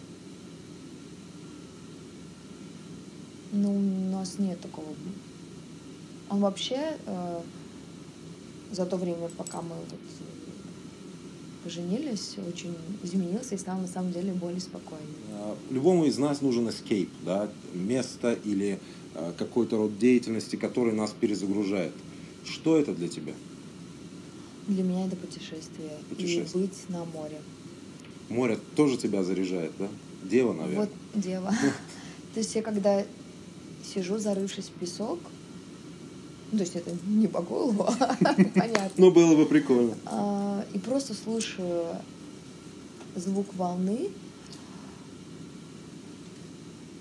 Ну, 3.53 3.75
у 3.75 4.11
нас 4.13 4.39
нет 4.39 4.61
такого. 4.61 4.89
Он 6.31 6.41
вообще 6.41 6.97
э, 7.07 7.41
за 8.73 8.87
то 8.87 8.97
время, 8.97 9.29
пока 9.37 9.63
мы 9.63 9.75
вот 9.75 9.99
поженились, 11.67 12.37
очень 12.49 12.77
изменился 13.03 13.57
и 13.57 13.59
стал 13.59 13.79
на 13.79 13.89
самом 13.89 14.13
деле 14.13 14.33
более 14.33 14.61
спокойным. 14.61 15.07
А, 15.33 15.57
Любому 15.71 16.05
из 16.05 16.17
нас 16.17 16.41
нужен 16.41 16.69
escape, 16.69 17.09
да, 17.25 17.49
место 17.75 18.39
или 18.45 18.79
а, 19.15 19.33
какой-то 19.37 19.77
род 19.77 19.99
деятельности, 19.99 20.55
который 20.55 20.93
нас 20.93 21.13
перезагружает. 21.19 21.93
Что 22.45 22.79
это 22.79 22.95
для 22.95 23.09
тебя? 23.09 23.33
Для 24.69 24.85
меня 24.85 25.07
это 25.07 25.17
путешествие. 25.17 25.91
Путешествие. 26.09 26.65
И 26.65 26.69
быть 26.69 26.89
на 26.89 27.05
море. 27.05 27.41
Море 28.29 28.59
тоже 28.77 28.97
тебя 28.97 29.25
заряжает, 29.25 29.73
да? 29.79 29.89
Дева, 30.23 30.53
наверное. 30.53 30.87
Вот 30.87 30.91
дело. 31.21 31.51
То 32.35 32.41
есть 32.41 32.55
я 32.55 32.63
когда 32.63 33.05
сижу, 33.85 34.19
зарывшись 34.19 34.67
в 34.67 34.79
песок, 34.79 35.19
то 36.53 36.59
есть 36.59 36.77
это 36.77 36.91
не 37.07 37.27
по 37.27 37.43
голову, 37.43 37.83
а 38.01 38.17
понятно. 38.35 38.91
Ну, 38.97 39.11
было 39.11 39.37
бы 39.37 39.47
прикольно. 39.47 39.95
А, 40.07 40.65
И 40.73 40.79
просто 40.79 41.15
слушаю 41.15 41.87
звук 43.15 43.55
волны. 43.55 44.11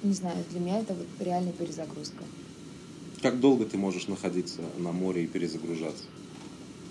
Не 0.03 0.13
знаю, 0.13 0.37
для 0.51 0.59
меня 0.59 0.79
это 0.79 0.93
вот 0.93 1.07
реальная 1.19 1.53
перезагрузка. 1.53 2.23
Как 3.21 3.39
долго 3.39 3.65
ты 3.65 3.77
можешь 3.77 4.07
находиться 4.07 4.61
на 4.77 4.91
море 4.91 5.23
и 5.23 5.27
перезагружаться? 5.27 6.03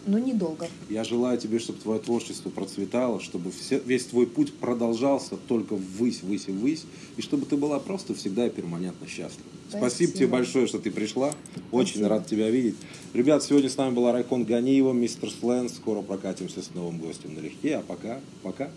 Ну, 0.06 0.18
недолго. 0.18 0.68
Я 0.90 1.04
желаю 1.04 1.38
тебе, 1.38 1.58
чтобы 1.58 1.78
твое 1.80 2.00
творчество 2.00 2.50
процветало, 2.50 3.20
чтобы 3.20 3.50
все, 3.50 3.80
весь 3.84 4.04
твой 4.04 4.26
путь 4.26 4.52
продолжался 4.54 5.36
только 5.36 5.74
ввысь, 5.74 6.22
ввысь 6.22 6.44
и 6.48 6.52
ввысь, 6.52 6.84
и 7.16 7.22
чтобы 7.22 7.46
ты 7.46 7.56
была 7.56 7.78
просто 7.78 8.14
всегда 8.14 8.46
и 8.46 8.50
перманентно 8.50 9.06
счастлива. 9.06 9.48
Спасибо, 9.68 9.88
Спасибо. 9.88 10.12
тебе 10.12 10.26
большое, 10.26 10.66
что 10.66 10.78
ты 10.78 10.90
пришла. 10.90 11.32
Очень 11.72 11.92
Спасибо. 11.92 12.08
рад 12.08 12.26
тебя 12.26 12.50
видеть. 12.50 12.76
Ребят, 13.14 13.42
сегодня 13.42 13.70
с 13.70 13.76
нами 13.76 13.94
была 13.94 14.12
Райкон 14.12 14.44
Ганиева, 14.44 14.92
мистер 14.92 15.30
Слен. 15.30 15.68
Скоро 15.68 16.02
прокатимся 16.02 16.62
с 16.62 16.74
новым 16.74 16.98
гостем 16.98 17.34
налегке. 17.34 17.76
А 17.76 17.82
пока, 17.82 18.20
пока. 18.42 18.70